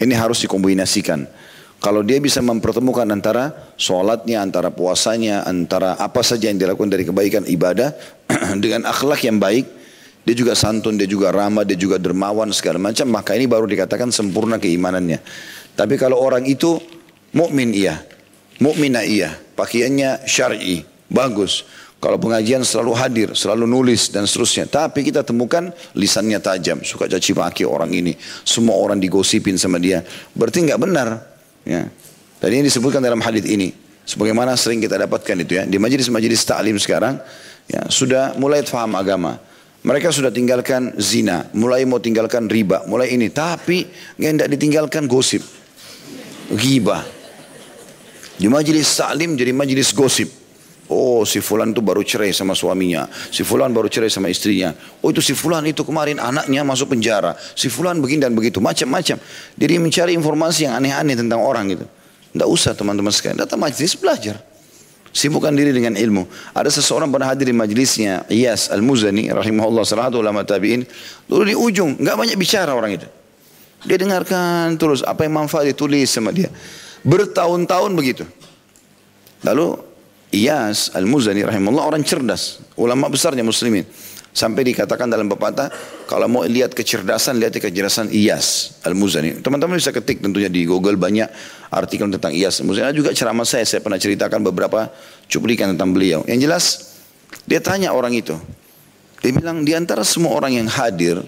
Ini 0.00 0.14
harus 0.16 0.40
dikombinasikan. 0.44 1.24
Kalau 1.82 2.06
dia 2.06 2.22
bisa 2.22 2.38
mempertemukan 2.38 3.08
antara 3.10 3.74
sholatnya, 3.74 4.38
antara 4.38 4.70
puasanya, 4.70 5.42
antara 5.48 5.98
apa 5.98 6.22
saja 6.22 6.46
yang 6.52 6.60
dilakukan 6.60 6.92
dari 6.92 7.02
kebaikan 7.02 7.42
ibadah 7.48 7.90
dengan 8.62 8.86
akhlak 8.86 9.26
yang 9.26 9.42
baik, 9.42 9.81
dia 10.22 10.34
juga 10.38 10.54
santun, 10.54 10.94
dia 10.94 11.10
juga 11.10 11.34
ramah, 11.34 11.66
dia 11.66 11.74
juga 11.74 11.98
dermawan 11.98 12.50
segala 12.54 12.78
macam, 12.78 13.10
maka 13.10 13.34
ini 13.34 13.50
baru 13.50 13.66
dikatakan 13.66 14.14
sempurna 14.14 14.62
keimanannya. 14.62 15.18
Tapi 15.74 15.98
kalau 15.98 16.22
orang 16.22 16.46
itu 16.46 16.78
mukmin 17.34 17.74
iya, 17.74 17.98
mukminah 18.62 19.02
iya, 19.02 19.34
pakaiannya 19.58 20.22
syar'i, 20.28 20.86
bagus. 21.10 21.66
Kalau 22.02 22.18
pengajian 22.18 22.66
selalu 22.66 22.92
hadir, 22.98 23.28
selalu 23.30 23.62
nulis 23.62 24.10
dan 24.10 24.26
seterusnya. 24.26 24.66
Tapi 24.66 25.06
kita 25.06 25.22
temukan 25.22 25.70
lisannya 25.94 26.42
tajam, 26.42 26.82
suka 26.82 27.06
caci 27.06 27.30
maki 27.30 27.62
orang 27.62 27.94
ini. 27.94 28.18
Semua 28.42 28.74
orang 28.74 28.98
digosipin 28.98 29.54
sama 29.54 29.78
dia. 29.78 30.02
Berarti 30.34 30.66
nggak 30.66 30.80
benar. 30.82 31.22
Ya. 31.62 31.86
Dan 32.42 32.58
ini 32.58 32.66
disebutkan 32.66 32.98
dalam 32.98 33.22
hadis 33.22 33.46
ini. 33.46 33.70
Sebagaimana 34.02 34.58
sering 34.58 34.82
kita 34.82 34.98
dapatkan 34.98 35.46
itu 35.46 35.52
ya. 35.54 35.62
Di 35.62 35.78
majelis-majelis 35.78 36.42
taklim 36.42 36.74
sekarang, 36.74 37.22
ya, 37.70 37.86
sudah 37.86 38.34
mulai 38.34 38.66
faham 38.66 38.98
agama. 38.98 39.38
Mereka 39.82 40.14
sudah 40.14 40.30
tinggalkan 40.30 40.94
zina, 41.02 41.50
mulai 41.58 41.82
mau 41.82 41.98
tinggalkan 41.98 42.46
riba, 42.46 42.86
mulai 42.86 43.18
ini. 43.18 43.34
Tapi 43.34 43.82
nggak 44.14 44.46
ditinggalkan 44.54 45.10
gosip, 45.10 45.42
ghibah. 46.54 47.02
Di 48.38 48.46
majelis 48.46 48.86
taklim 48.94 49.34
jadi 49.34 49.50
majelis 49.50 49.90
gosip. 49.90 50.30
Oh 50.92 51.24
si 51.24 51.42
fulan 51.42 51.74
itu 51.74 51.82
baru 51.82 52.04
cerai 52.04 52.30
sama 52.30 52.52
suaminya. 52.54 53.10
Si 53.10 53.42
fulan 53.42 53.74
baru 53.74 53.90
cerai 53.90 54.10
sama 54.12 54.28
istrinya. 54.28 54.74
Oh 55.02 55.10
itu 55.10 55.18
si 55.18 55.32
fulan 55.32 55.64
itu 55.66 55.82
kemarin 55.82 56.20
anaknya 56.20 56.62
masuk 56.66 56.92
penjara. 56.92 57.38
Si 57.54 57.66
fulan 57.72 57.98
begini 58.02 58.28
dan 58.28 58.34
begitu. 58.36 58.60
Macam-macam. 58.60 59.16
Jadi 59.56 59.72
mencari 59.78 60.12
informasi 60.14 60.68
yang 60.68 60.78
aneh-aneh 60.78 61.16
tentang 61.16 61.40
orang 61.40 61.70
itu. 61.70 61.86
Tidak 62.34 62.48
usah 62.48 62.76
teman-teman 62.76 63.14
sekalian. 63.14 63.40
Datang 63.40 63.62
majlis 63.62 63.94
belajar. 63.96 64.42
Sibukkan 65.12 65.52
diri 65.52 65.76
dengan 65.76 65.92
ilmu. 65.92 66.24
Ada 66.56 66.72
seseorang 66.72 67.12
pernah 67.12 67.28
hadir 67.28 67.52
di 67.52 67.56
majlisnya. 67.56 68.24
Iyas 68.32 68.72
Al-Muzani 68.72 69.28
rahimahullah 69.28 69.84
salah 69.84 70.08
satu 70.08 70.24
ulama 70.24 70.40
tabi'in. 70.40 70.88
Dulu 71.28 71.42
di 71.44 71.52
ujung. 71.52 72.00
nggak 72.00 72.16
banyak 72.16 72.36
bicara 72.40 72.72
orang 72.72 72.96
itu. 72.96 73.08
Dia 73.84 74.00
dengarkan 74.00 74.78
terus 74.80 75.04
apa 75.04 75.28
yang 75.28 75.36
manfaat 75.36 75.68
ditulis 75.68 76.08
sama 76.08 76.32
dia. 76.32 76.48
Bertahun-tahun 77.04 77.92
begitu. 77.92 78.24
Lalu 79.44 79.76
Iyas 80.32 80.88
Al-Muzani 80.96 81.44
rahimahullah 81.44 81.84
orang 81.84 82.02
cerdas, 82.08 82.64
ulama 82.80 83.12
besarnya 83.12 83.44
muslimin. 83.44 83.84
Sampai 84.32 84.64
dikatakan 84.64 85.12
dalam 85.12 85.28
pepatah, 85.28 85.68
kalau 86.08 86.24
mau 86.24 86.40
lihat 86.48 86.72
kecerdasan, 86.72 87.36
lihat 87.36 87.52
kecerdasan 87.52 88.08
Iyas 88.08 88.80
Al-Muzani. 88.80 89.44
Teman-teman 89.44 89.76
bisa 89.76 89.92
ketik 89.92 90.24
tentunya 90.24 90.48
di 90.48 90.64
Google 90.64 90.96
banyak 90.96 91.28
artikel 91.68 92.08
tentang 92.08 92.32
Iyas 92.32 92.64
Al-Muzani. 92.64 92.96
Juga 92.96 93.12
ceramah 93.12 93.44
saya, 93.44 93.68
saya 93.68 93.84
pernah 93.84 94.00
ceritakan 94.00 94.40
beberapa 94.40 94.88
cuplikan 95.28 95.76
tentang 95.76 95.92
beliau. 95.92 96.24
Yang 96.24 96.40
jelas, 96.48 96.64
dia 97.44 97.60
tanya 97.60 97.92
orang 97.92 98.16
itu. 98.16 98.32
Dia 99.20 99.36
bilang, 99.36 99.68
di 99.68 99.76
antara 99.76 100.00
semua 100.00 100.32
orang 100.32 100.56
yang 100.56 100.68
hadir, 100.72 101.20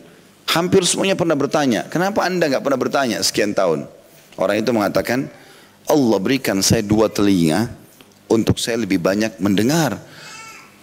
hampir 0.49 0.81
semuanya 0.89 1.13
pernah 1.13 1.37
bertanya, 1.37 1.85
kenapa 1.93 2.25
anda 2.25 2.49
nggak 2.49 2.65
pernah 2.65 2.81
bertanya 2.81 3.19
sekian 3.21 3.53
tahun? 3.53 3.85
Orang 4.41 4.57
itu 4.57 4.73
mengatakan, 4.73 5.29
Allah 5.85 6.19
berikan 6.19 6.65
saya 6.65 6.81
dua 6.81 7.13
telinga, 7.13 7.69
untuk 8.33 8.57
saya 8.57 8.81
lebih 8.81 8.99
banyak 8.99 9.39
mendengar. 9.39 10.01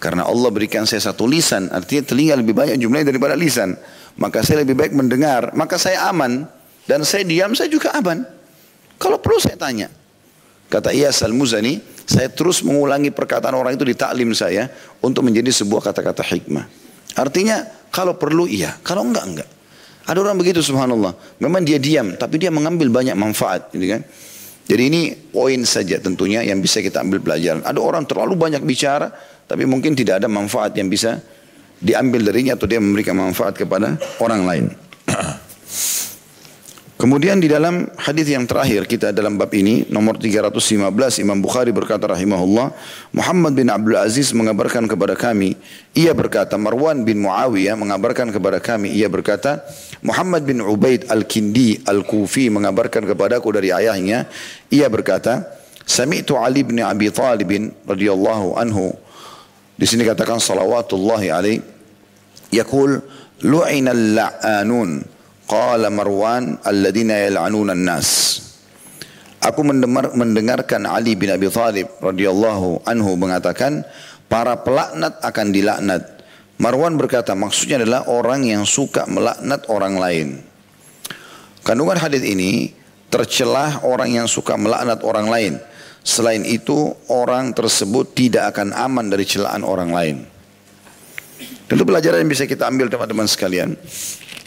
Karena 0.02 0.26
Allah 0.26 0.50
berikan 0.50 0.82
saya 0.82 0.98
satu 0.98 1.30
lisan, 1.30 1.70
artinya 1.70 2.02
telinga 2.02 2.34
lebih 2.42 2.58
banyak 2.58 2.74
jumlahnya 2.74 3.14
daripada 3.14 3.38
lisan. 3.38 3.78
Maka 4.18 4.42
saya 4.42 4.66
lebih 4.66 4.74
baik 4.74 4.90
mendengar, 4.98 5.54
maka 5.54 5.78
saya 5.78 6.10
aman. 6.10 6.42
Dan 6.82 7.06
saya 7.06 7.22
diam, 7.22 7.54
saya 7.54 7.70
juga 7.70 7.94
aman. 7.94 8.26
Kalau 8.98 9.22
perlu 9.22 9.38
saya 9.38 9.54
tanya. 9.54 9.86
Kata 10.66 10.90
Iyas 10.90 11.22
al-Muzani, 11.22 11.78
saya 12.02 12.26
terus 12.26 12.66
mengulangi 12.66 13.14
perkataan 13.14 13.54
orang 13.54 13.78
itu 13.78 13.86
di 13.86 13.94
taklim 13.94 14.34
saya 14.34 14.66
untuk 14.98 15.22
menjadi 15.22 15.54
sebuah 15.54 15.94
kata-kata 15.94 16.26
hikmah. 16.26 16.66
Artinya 17.14 17.62
kalau 17.94 18.18
perlu 18.18 18.50
iya, 18.50 18.74
kalau 18.82 19.06
enggak 19.06 19.22
enggak. 19.22 19.50
Ada 20.02 20.18
orang 20.18 20.34
begitu 20.34 20.58
subhanallah. 20.66 21.14
Memang 21.38 21.62
dia 21.62 21.78
diam, 21.78 22.18
tapi 22.18 22.42
dia 22.42 22.50
mengambil 22.50 22.90
banyak 22.90 23.14
manfaat. 23.14 23.70
Gitu 23.70 23.86
kan? 23.86 24.02
Jadi 24.66 24.82
ini 24.82 25.02
poin 25.14 25.62
saja 25.62 25.98
tentunya 26.02 26.42
yang 26.42 26.58
bisa 26.58 26.82
kita 26.82 27.02
ambil 27.02 27.22
pelajaran. 27.22 27.62
Ada 27.62 27.78
orang 27.78 28.02
terlalu 28.06 28.34
banyak 28.34 28.62
bicara, 28.66 29.14
tapi 29.46 29.68
mungkin 29.68 29.92
tidak 29.96 30.22
ada 30.22 30.28
manfaat 30.30 30.74
yang 30.76 30.88
bisa 30.88 31.20
diambil 31.82 32.30
darinya 32.30 32.54
atau 32.54 32.70
dia 32.70 32.78
memberikan 32.78 33.18
manfaat 33.18 33.58
kepada 33.58 33.98
orang 34.22 34.42
lain. 34.46 34.66
Kemudian 37.02 37.42
di 37.42 37.50
dalam 37.50 37.90
hadis 37.98 38.30
yang 38.30 38.46
terakhir 38.46 38.86
kita 38.86 39.10
dalam 39.10 39.34
bab 39.34 39.50
ini 39.50 39.82
nomor 39.90 40.22
315 40.22 40.86
Imam 41.18 41.34
Bukhari 41.42 41.74
berkata 41.74 42.06
rahimahullah 42.06 42.70
Muhammad 43.10 43.58
bin 43.58 43.74
Abdul 43.74 43.98
Aziz 43.98 44.30
mengabarkan 44.30 44.86
kepada 44.86 45.18
kami 45.18 45.58
ia 45.98 46.14
berkata 46.14 46.54
Marwan 46.54 47.02
bin 47.02 47.18
Muawiyah 47.26 47.74
mengabarkan 47.74 48.30
kepada 48.30 48.62
kami 48.62 48.94
ia 48.94 49.10
berkata 49.10 49.66
Muhammad 50.06 50.46
bin 50.46 50.62
Ubaid 50.62 51.10
Al-Kindi 51.10 51.82
Al-Kufi 51.90 52.54
mengabarkan 52.54 53.02
kepadaku 53.02 53.50
dari 53.50 53.74
ayahnya 53.74 54.30
ia 54.70 54.86
berkata 54.86 55.58
Sami'tu 55.82 56.38
Ali 56.38 56.62
bin 56.62 56.78
Abi 56.86 57.10
Talib 57.10 57.50
radhiyallahu 57.82 58.54
anhu 58.54 58.94
di 59.82 59.86
sini 59.90 60.06
katakan 60.06 60.38
salawatullahi 60.38 61.26
alaihi 61.34 61.58
yaqul 62.54 63.02
lu'ina 63.42 63.90
al-la'anun 63.90 65.02
Qala 65.52 65.92
Marwan 65.92 66.62
alladina 66.64 67.28
yal'anuna 67.28 67.76
nas. 67.76 68.40
Aku 69.42 69.66
mendengar, 69.66 70.14
mendengarkan 70.14 70.86
Ali 70.86 71.18
bin 71.18 71.28
Abi 71.28 71.50
Thalib 71.50 71.98
radhiyallahu 71.98 72.86
anhu 72.86 73.18
mengatakan 73.18 73.82
para 74.30 74.62
pelaknat 74.62 75.18
akan 75.20 75.46
dilaknat. 75.52 76.24
Marwan 76.62 76.94
berkata 76.94 77.34
maksudnya 77.34 77.82
adalah 77.82 78.06
orang 78.06 78.46
yang 78.46 78.62
suka 78.62 79.04
melaknat 79.10 79.66
orang 79.66 79.98
lain. 79.98 80.28
Kandungan 81.66 81.98
hadis 81.98 82.22
ini 82.22 82.70
tercelah 83.10 83.82
orang 83.82 84.14
yang 84.14 84.30
suka 84.30 84.54
melaknat 84.54 85.02
orang 85.02 85.26
lain. 85.26 85.52
Selain 86.02 86.42
itu 86.42 86.90
orang 87.06 87.54
tersebut 87.54 88.10
tidak 88.18 88.54
akan 88.54 88.74
aman 88.74 89.06
dari 89.06 89.22
celaan 89.22 89.62
orang 89.62 89.90
lain. 89.94 90.16
Tentu 91.70 91.82
pelajaran 91.86 92.20
yang 92.20 92.30
bisa 92.30 92.44
kita 92.44 92.66
ambil 92.66 92.90
teman-teman 92.90 93.24
sekalian. 93.30 93.78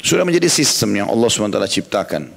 Sudah 0.04 0.22
menjadi 0.22 0.52
sistem 0.52 0.94
yang 1.02 1.08
Allah 1.10 1.26
SWT 1.26 1.58
ciptakan. 1.72 2.30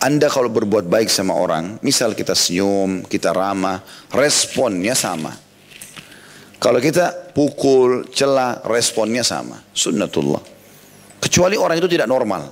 Anda 0.00 0.30
kalau 0.30 0.48
berbuat 0.48 0.86
baik 0.86 1.10
sama 1.10 1.36
orang, 1.36 1.82
misal 1.84 2.16
kita 2.16 2.32
senyum, 2.32 3.04
kita 3.04 3.34
ramah, 3.34 3.82
responnya 4.14 4.96
sama. 4.96 5.34
Kalau 6.56 6.80
kita 6.80 7.32
pukul, 7.36 8.08
celah, 8.12 8.64
responnya 8.64 9.20
sama. 9.20 9.60
Sunnatullah. 9.76 10.40
Kecuali 11.20 11.60
orang 11.60 11.76
itu 11.76 11.88
tidak 11.88 12.08
normal. 12.08 12.48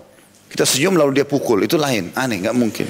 Kita 0.49 0.69
senyum 0.69 1.01
lalu 1.01 1.23
dia 1.23 1.27
pukul, 1.27 1.65
itu 1.65 1.81
lain, 1.81 2.13
aneh, 2.13 2.45
nggak 2.45 2.57
mungkin. 2.57 2.89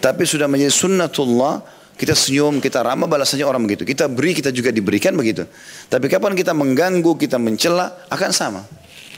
Tapi 0.00 0.24
sudah 0.24 0.48
menjadi 0.48 0.72
sunnatullah, 0.72 1.79
kita 2.00 2.16
senyum, 2.16 2.64
kita 2.64 2.80
ramah, 2.80 3.04
balasannya 3.04 3.44
orang 3.44 3.60
begitu. 3.68 3.84
Kita 3.84 4.08
beri, 4.08 4.32
kita 4.32 4.48
juga 4.48 4.72
diberikan 4.72 5.12
begitu. 5.12 5.44
Tapi 5.92 6.08
kapan 6.08 6.32
kita 6.32 6.56
mengganggu, 6.56 7.12
kita 7.20 7.36
mencela, 7.36 7.92
akan 8.08 8.30
sama 8.32 8.64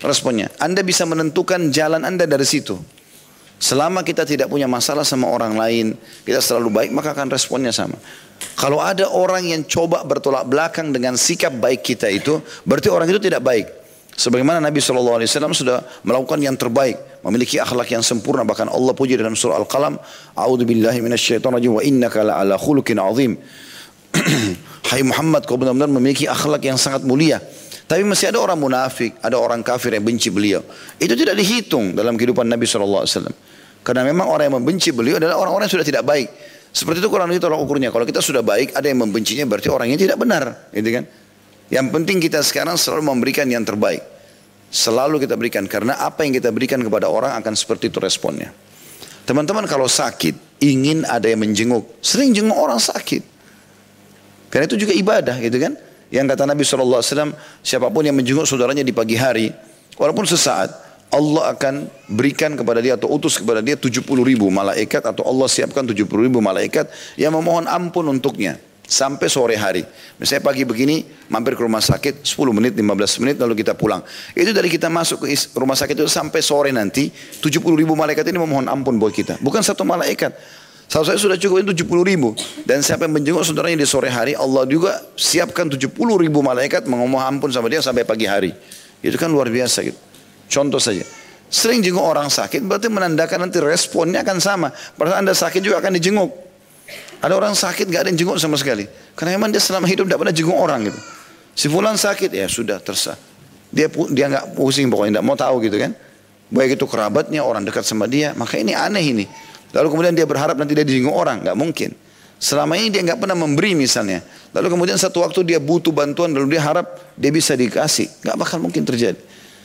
responnya. 0.03 0.51
Anda 0.59 0.83
bisa 0.83 1.07
menentukan 1.07 1.71
jalan 1.71 2.03
Anda 2.03 2.27
dari 2.27 2.43
situ. 2.43 2.75
Selama 3.63 4.03
kita 4.03 4.27
tidak 4.27 4.51
punya 4.51 4.67
masalah 4.67 5.07
sama 5.07 5.31
orang 5.31 5.55
lain, 5.55 5.95
kita 6.27 6.43
selalu 6.43 6.75
baik, 6.75 6.91
maka 6.91 7.15
akan 7.15 7.31
responnya 7.31 7.71
sama. 7.71 7.95
Kalau 8.59 8.83
ada 8.83 9.07
orang 9.07 9.47
yang 9.47 9.63
coba 9.63 10.03
bertolak 10.03 10.51
belakang 10.51 10.91
dengan 10.91 11.15
sikap 11.15 11.55
baik 11.55 11.87
kita 11.87 12.11
itu, 12.11 12.43
berarti 12.67 12.91
orang 12.91 13.07
itu 13.07 13.23
tidak 13.23 13.47
baik. 13.47 13.82
Sebagaimana 14.13 14.61
Nabi 14.61 14.77
SAW 14.79 15.25
sudah 15.57 15.81
melakukan 16.05 16.37
yang 16.37 16.53
terbaik, 16.55 17.25
memiliki 17.25 17.57
akhlak 17.57 17.89
yang 17.97 18.05
sempurna. 18.05 18.45
Bahkan 18.45 18.69
Allah 18.69 18.93
puji 18.93 19.17
dalam 19.17 19.33
surah 19.33 19.57
Al-Qalam, 19.57 19.97
A'udhu 20.37 20.69
billahi 20.69 21.01
minasyaitonirrajim 21.01 21.73
wa 21.73 21.83
innaka 21.83 22.21
la'ala 22.21 22.61
khulukin 22.61 23.01
azim. 23.01 23.41
Hai 24.93 25.01
Muhammad, 25.01 25.49
kau 25.49 25.57
benar-benar 25.57 25.89
memiliki 25.89 26.29
akhlak 26.29 26.61
yang 26.61 26.77
sangat 26.77 27.09
mulia. 27.09 27.41
Tapi 27.89 28.05
masih 28.05 28.29
ada 28.29 28.41
orang 28.41 28.61
munafik, 28.61 29.17
ada 29.25 29.41
orang 29.41 29.65
kafir 29.65 29.97
yang 29.97 30.05
benci 30.05 30.29
beliau. 30.29 30.61
Itu 31.01 31.17
tidak 31.17 31.37
dihitung 31.37 31.97
dalam 31.97 32.17
kehidupan 32.21 32.45
Nabi 32.45 32.69
SAW. 32.69 33.05
Karena 33.83 34.07
memang 34.07 34.29
orang 34.29 34.53
yang 34.53 34.57
membenci 34.61 34.95
beliau 34.95 35.19
adalah 35.19 35.41
orang-orang 35.41 35.67
yang 35.67 35.75
sudah 35.81 35.89
tidak 35.89 36.05
baik. 36.05 36.29
Seperti 36.73 37.05
itu 37.05 37.09
Quran 37.13 37.29
itu 37.33 37.43
tolak 37.43 37.61
ukurnya. 37.61 37.93
Kalau 37.93 38.09
kita 38.09 38.25
sudah 38.25 38.41
baik, 38.41 38.73
ada 38.73 38.89
yang 38.89 39.05
membencinya 39.05 39.45
berarti 39.45 39.69
orangnya 39.69 39.99
tidak 40.01 40.17
benar. 40.17 40.73
Gitu 40.73 40.89
kan? 40.89 41.05
Yang 41.73 41.87
penting 41.89 42.21
kita 42.21 42.45
sekarang 42.45 42.77
selalu 42.77 43.17
memberikan 43.17 43.49
yang 43.49 43.65
terbaik. 43.65 44.05
Selalu 44.69 45.25
kita 45.25 45.41
berikan. 45.41 45.65
Karena 45.65 45.97
apa 45.97 46.21
yang 46.21 46.37
kita 46.37 46.53
berikan 46.53 46.77
kepada 46.85 47.09
orang 47.09 47.33
akan 47.41 47.57
seperti 47.57 47.89
itu 47.89 47.97
responnya. 47.97 48.53
Teman-teman 49.25 49.65
kalau 49.65 49.89
sakit, 49.89 50.61
ingin 50.61 51.09
ada 51.09 51.33
yang 51.33 51.41
menjenguk. 51.41 51.97
Sering 52.05 52.37
jenguk 52.37 52.61
orang 52.61 52.77
sakit. 52.77 53.25
Karena 54.53 54.69
itu 54.69 54.77
juga 54.77 54.93
ibadah 54.93 55.41
gitu 55.41 55.57
kan. 55.57 55.73
Yang 56.13 56.37
kata 56.37 56.45
Nabi 56.45 56.61
SAW, 56.61 57.01
siapa 57.65 57.89
pun 57.89 58.05
yang 58.05 58.13
menjenguk 58.13 58.45
saudaranya 58.45 58.85
di 58.85 58.93
pagi 58.93 59.17
hari, 59.17 59.49
walaupun 59.97 60.29
sesaat, 60.29 60.69
Allah 61.09 61.57
akan 61.57 61.89
berikan 62.13 62.53
kepada 62.53 62.85
dia 62.85 63.01
atau 63.01 63.09
utus 63.09 63.41
kepada 63.41 63.65
dia 63.65 63.81
70 63.81 64.05
ribu 64.21 64.53
malaikat 64.53 65.01
atau 65.09 65.25
Allah 65.25 65.49
siapkan 65.49 65.89
70 65.89 66.05
ribu 66.05 66.45
malaikat 66.45 66.89
yang 67.17 67.33
memohon 67.37 67.65
ampun 67.69 68.09
untuknya 68.09 68.61
sampai 68.93 69.33
sore 69.33 69.57
hari. 69.57 69.81
Misalnya 70.21 70.45
pagi 70.45 70.69
begini, 70.69 71.01
mampir 71.33 71.57
ke 71.57 71.65
rumah 71.65 71.81
sakit 71.81 72.21
10 72.21 72.53
menit, 72.53 72.77
15 72.77 73.25
menit 73.25 73.41
lalu 73.41 73.65
kita 73.65 73.73
pulang. 73.73 74.05
Itu 74.37 74.53
dari 74.53 74.69
kita 74.69 74.93
masuk 74.93 75.25
ke 75.25 75.33
rumah 75.57 75.73
sakit 75.73 75.97
itu 75.97 76.05
sampai 76.13 76.45
sore 76.45 76.69
nanti 76.77 77.09
70 77.09 77.65
ribu 77.73 77.97
malaikat 77.97 78.29
ini 78.29 78.37
memohon 78.37 78.69
ampun 78.69 79.01
buat 79.01 79.17
kita. 79.17 79.41
Bukan 79.41 79.65
satu 79.65 79.89
malaikat. 79.89 80.37
Kalau 80.93 81.09
saya 81.09 81.17
sudah 81.17 81.41
cukup 81.41 81.65
itu 81.65 81.89
70 81.89 82.05
ribu. 82.05 82.37
Dan 82.69 82.85
siapa 82.85 83.09
yang 83.09 83.17
menjenguk 83.17 83.41
saudaranya 83.49 83.81
di 83.81 83.89
sore 83.89 84.13
hari, 84.13 84.37
Allah 84.37 84.69
juga 84.69 85.01
siapkan 85.17 85.65
70 85.65 85.89
ribu 85.97 86.45
malaikat 86.45 86.85
mengomong 86.85 87.17
ampun 87.17 87.49
sama 87.49 87.73
dia 87.73 87.81
sampai 87.81 88.05
pagi 88.05 88.29
hari. 88.29 88.53
Itu 89.01 89.17
kan 89.17 89.33
luar 89.33 89.49
biasa 89.49 89.89
gitu. 89.89 89.97
Contoh 90.53 90.77
saja. 90.77 91.01
Sering 91.49 91.81
jenguk 91.81 92.05
orang 92.05 92.29
sakit 92.29 92.61
berarti 92.69 92.93
menandakan 92.93 93.49
nanti 93.49 93.57
responnya 93.65 94.21
akan 94.21 94.37
sama. 94.37 94.69
Padahal 94.69 95.25
anda 95.25 95.33
sakit 95.33 95.65
juga 95.65 95.81
akan 95.81 95.97
dijenguk. 95.97 96.52
Ada 97.23 97.39
orang 97.39 97.55
sakit 97.55 97.87
gak 97.87 98.03
ada 98.05 98.09
yang 98.11 98.19
jenguk 98.19 98.39
sama 98.43 98.59
sekali. 98.59 98.91
Karena 99.15 99.39
memang 99.39 99.55
dia 99.55 99.63
selama 99.63 99.87
hidup 99.87 100.11
tidak 100.11 100.19
pernah 100.27 100.35
jenguk 100.35 100.59
orang 100.59 100.91
gitu. 100.91 101.01
Si 101.55 101.71
fulan 101.71 101.95
sakit 101.95 102.35
ya 102.35 102.51
sudah 102.51 102.83
tersah. 102.83 103.15
Dia 103.73 103.89
dia 104.13 104.27
nggak 104.29 104.59
pusing 104.59 104.93
pokoknya 104.93 105.21
tidak 105.21 105.25
mau 105.25 105.37
tahu 105.39 105.65
gitu 105.65 105.79
kan. 105.81 105.95
Baik 106.53 106.77
itu 106.77 106.85
kerabatnya 106.85 107.41
orang 107.41 107.65
dekat 107.65 107.87
sama 107.87 108.05
dia. 108.11 108.37
Maka 108.37 108.61
ini 108.61 108.77
aneh 108.77 109.05
ini. 109.05 109.25
Lalu 109.73 109.89
kemudian 109.89 110.13
dia 110.13 110.29
berharap 110.29 110.61
nanti 110.61 110.77
dia 110.77 110.85
dijenguk 110.85 111.17
orang, 111.17 111.41
nggak 111.41 111.57
mungkin. 111.57 111.97
Selama 112.37 112.77
ini 112.77 112.93
dia 112.93 113.01
nggak 113.01 113.23
pernah 113.23 113.39
memberi 113.39 113.73
misalnya. 113.73 114.21
Lalu 114.53 114.77
kemudian 114.77 115.01
satu 115.01 115.25
waktu 115.25 115.47
dia 115.49 115.63
butuh 115.63 115.95
bantuan 115.95 116.35
lalu 116.35 116.59
dia 116.59 116.63
harap 116.67 116.85
dia 117.17 117.33
bisa 117.33 117.57
dikasih, 117.57 118.11
nggak 118.21 118.37
bakal 118.37 118.59
mungkin 118.61 118.85
terjadi. 118.85 119.17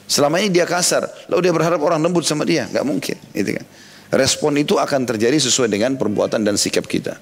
Selama 0.07 0.39
ini 0.39 0.47
dia 0.47 0.63
kasar, 0.63 1.03
lalu 1.27 1.49
dia 1.49 1.53
berharap 1.57 1.83
orang 1.83 1.99
lembut 1.99 2.23
sama 2.23 2.47
dia, 2.47 2.63
nggak 2.71 2.85
mungkin, 2.87 3.19
gitu 3.35 3.59
kan. 3.59 3.65
Respon 4.15 4.55
itu 4.55 4.79
akan 4.79 5.03
terjadi 5.03 5.35
sesuai 5.35 5.67
dengan 5.67 5.99
perbuatan 5.99 6.39
dan 6.47 6.55
sikap 6.55 6.87
kita. 6.87 7.19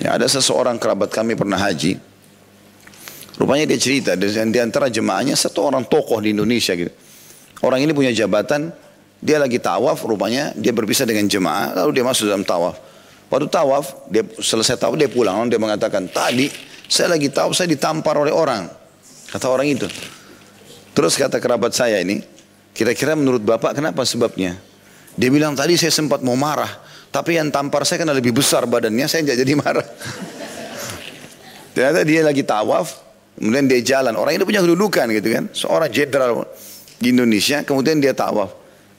Ya, 0.00 0.16
ada 0.16 0.28
seseorang 0.28 0.76
kerabat 0.76 1.08
kami 1.08 1.32
pernah 1.32 1.56
haji. 1.56 1.96
Rupanya 3.36 3.68
dia 3.68 3.78
cerita 3.80 4.16
di 4.16 4.58
antara 4.60 4.88
jemaahnya 4.88 5.36
satu 5.36 5.68
orang 5.68 5.84
tokoh 5.84 6.20
di 6.24 6.32
Indonesia 6.32 6.72
gitu. 6.72 6.92
Orang 7.60 7.80
ini 7.80 7.92
punya 7.92 8.12
jabatan 8.12 8.72
dia 9.20 9.40
lagi 9.40 9.56
tawaf, 9.56 10.04
rupanya 10.04 10.52
dia 10.56 10.72
berpisah 10.76 11.08
dengan 11.08 11.24
jemaah, 11.24 11.72
lalu 11.72 12.00
dia 12.00 12.04
masuk 12.04 12.28
dalam 12.28 12.44
tawaf. 12.44 12.76
Waktu 13.32 13.48
tawaf, 13.48 14.06
dia 14.12 14.22
selesai 14.38 14.76
tawaf 14.76 14.96
dia 15.00 15.08
pulang, 15.08 15.40
lalu 15.40 15.56
dia 15.56 15.60
mengatakan, 15.60 16.06
tadi 16.08 16.52
saya 16.86 17.16
lagi 17.16 17.32
tawaf, 17.32 17.56
saya 17.56 17.68
ditampar 17.68 18.14
oleh 18.20 18.30
orang. 18.30 18.68
Kata 19.32 19.50
orang 19.50 19.66
itu. 19.66 19.88
Terus 20.92 21.16
kata 21.16 21.40
kerabat 21.40 21.72
saya 21.72 22.00
ini, 22.00 22.22
kira-kira 22.76 23.16
menurut 23.16 23.42
bapak 23.42 23.76
kenapa 23.76 24.04
sebabnya? 24.04 24.56
Dia 25.16 25.32
bilang 25.32 25.56
tadi 25.56 25.80
saya 25.80 25.90
sempat 25.90 26.20
mau 26.20 26.36
marah, 26.36 26.70
tapi 27.16 27.40
yang 27.40 27.48
tampar 27.48 27.88
saya 27.88 28.04
karena 28.04 28.12
lebih 28.12 28.36
besar 28.36 28.68
badannya, 28.68 29.08
saya 29.08 29.24
tidak 29.24 29.40
jadi 29.40 29.52
marah. 29.56 29.86
Ternyata 31.72 32.04
dia 32.04 32.20
lagi 32.20 32.44
tawaf, 32.44 32.92
kemudian 33.40 33.64
dia 33.64 33.80
jalan. 33.80 34.20
Orang 34.20 34.36
ini 34.36 34.44
punya 34.44 34.60
kedudukan 34.60 35.08
gitu 35.16 35.28
kan, 35.32 35.48
seorang 35.48 35.88
jenderal 35.88 36.44
di 37.00 37.16
Indonesia, 37.16 37.64
kemudian 37.64 38.04
dia 38.04 38.12
tawaf. 38.12 38.52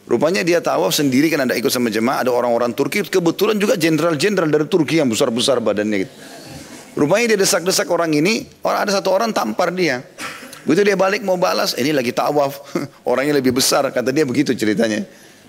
Rupanya 0.10 0.42
dia 0.42 0.58
tawaf 0.66 0.98
sendiri 0.98 1.30
kan 1.30 1.46
ada 1.46 1.54
ikut 1.54 1.70
sama 1.70 1.94
jemaah, 1.94 2.26
ada 2.26 2.34
orang-orang 2.34 2.74
Turki, 2.74 3.06
kebetulan 3.06 3.62
juga 3.62 3.78
jenderal-jenderal 3.78 4.50
dari 4.50 4.66
Turki 4.66 4.98
yang 4.98 5.14
besar-besar 5.14 5.62
badannya 5.62 6.10
gitu. 6.10 6.14
Rupanya 6.98 7.38
dia 7.38 7.46
desak-desak 7.46 7.86
orang 7.86 8.18
ini, 8.18 8.50
orang 8.66 8.90
ada 8.90 8.98
satu 8.98 9.14
orang 9.14 9.30
tampar 9.30 9.70
dia. 9.70 10.02
Begitu 10.66 10.90
dia 10.90 10.98
balik 10.98 11.22
mau 11.22 11.38
balas, 11.38 11.78
ini 11.78 11.94
lagi 11.94 12.10
tawaf, 12.18 12.66
orangnya 13.14 13.38
lebih 13.38 13.54
besar, 13.54 13.86
kata 13.94 14.10
dia 14.10 14.26
begitu 14.26 14.58
ceritanya. 14.58 15.06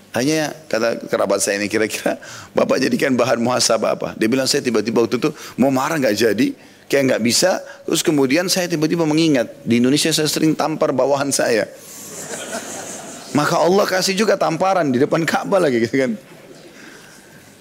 Hanya 0.09 0.57
kata 0.65 1.05
kerabat 1.05 1.37
saya 1.37 1.61
ini 1.61 1.69
kira-kira 1.69 2.17
bapak 2.57 2.81
jadikan 2.81 3.13
bahan 3.13 3.37
muhasabah 3.37 3.93
apa? 3.93 4.09
Dia 4.17 4.25
bilang 4.25 4.49
saya 4.49 4.65
tiba-tiba 4.65 5.05
waktu 5.05 5.21
itu 5.21 5.29
mau 5.61 5.69
marah 5.69 6.01
nggak 6.01 6.17
jadi, 6.17 6.47
kayak 6.89 7.03
nggak 7.13 7.21
bisa. 7.21 7.61
Terus 7.85 8.01
kemudian 8.01 8.49
saya 8.49 8.65
tiba-tiba 8.65 9.05
mengingat 9.05 9.53
di 9.61 9.77
Indonesia 9.77 10.09
saya 10.09 10.25
sering 10.25 10.57
tampar 10.57 10.89
bawahan 10.89 11.29
saya. 11.29 11.69
Maka 13.37 13.61
Allah 13.61 13.85
kasih 13.85 14.17
juga 14.17 14.33
tamparan 14.33 14.89
di 14.89 14.97
depan 14.97 15.21
Ka'bah 15.21 15.61
lagi 15.61 15.85
gitu 15.85 15.93
kan. 15.93 16.17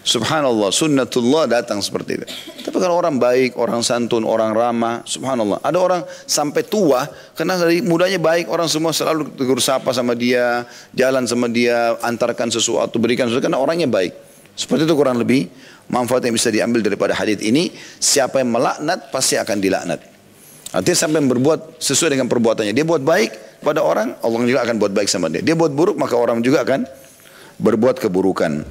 Subhanallah, 0.06 0.72
sunnatullah 0.72 1.44
datang 1.50 1.84
seperti 1.84 2.22
itu. 2.22 2.26
Tapi 2.64 2.76
kalau 2.80 2.96
orang 2.96 3.20
baik, 3.20 3.60
orang 3.60 3.84
santun, 3.84 4.24
orang 4.24 4.56
ramah, 4.56 5.04
subhanallah. 5.04 5.60
Ada 5.60 5.78
orang 5.78 6.00
sampai 6.24 6.64
tua, 6.64 7.04
karena 7.36 7.60
dari 7.60 7.84
mudanya 7.84 8.16
baik, 8.16 8.48
orang 8.48 8.70
semua 8.72 8.96
selalu 8.96 9.36
tegur 9.36 9.60
sapa 9.60 9.92
sama 9.92 10.16
dia, 10.16 10.64
jalan 10.96 11.28
sama 11.28 11.50
dia, 11.52 11.98
antarkan 12.00 12.48
sesuatu, 12.48 12.96
berikan 12.96 13.28
sesuatu, 13.28 13.52
karena 13.52 13.60
orangnya 13.60 13.90
baik. 13.90 14.16
Seperti 14.56 14.88
itu 14.88 14.94
kurang 14.96 15.20
lebih 15.20 15.46
manfaat 15.92 16.24
yang 16.24 16.34
bisa 16.34 16.48
diambil 16.48 16.80
daripada 16.80 17.12
hadis 17.12 17.38
ini. 17.44 17.68
Siapa 18.00 18.40
yang 18.40 18.48
melaknat, 18.48 19.12
pasti 19.12 19.36
akan 19.36 19.60
dilaknat. 19.60 20.00
Artinya 20.72 20.98
sampai 20.98 21.20
berbuat 21.24 21.80
sesuai 21.80 22.16
dengan 22.16 22.32
perbuatannya. 22.32 22.72
Dia 22.72 22.84
buat 22.88 23.04
baik, 23.04 23.60
pada 23.60 23.84
orang, 23.84 24.16
Allah 24.24 24.38
juga 24.48 24.64
akan 24.64 24.76
buat 24.80 24.92
baik 24.94 25.08
sama 25.10 25.28
dia. 25.28 25.44
Dia 25.44 25.52
buat 25.52 25.74
buruk, 25.74 26.00
maka 26.00 26.16
orang 26.16 26.40
juga 26.40 26.64
akan 26.64 26.88
berbuat 27.60 28.00
keburukan. 28.00 28.64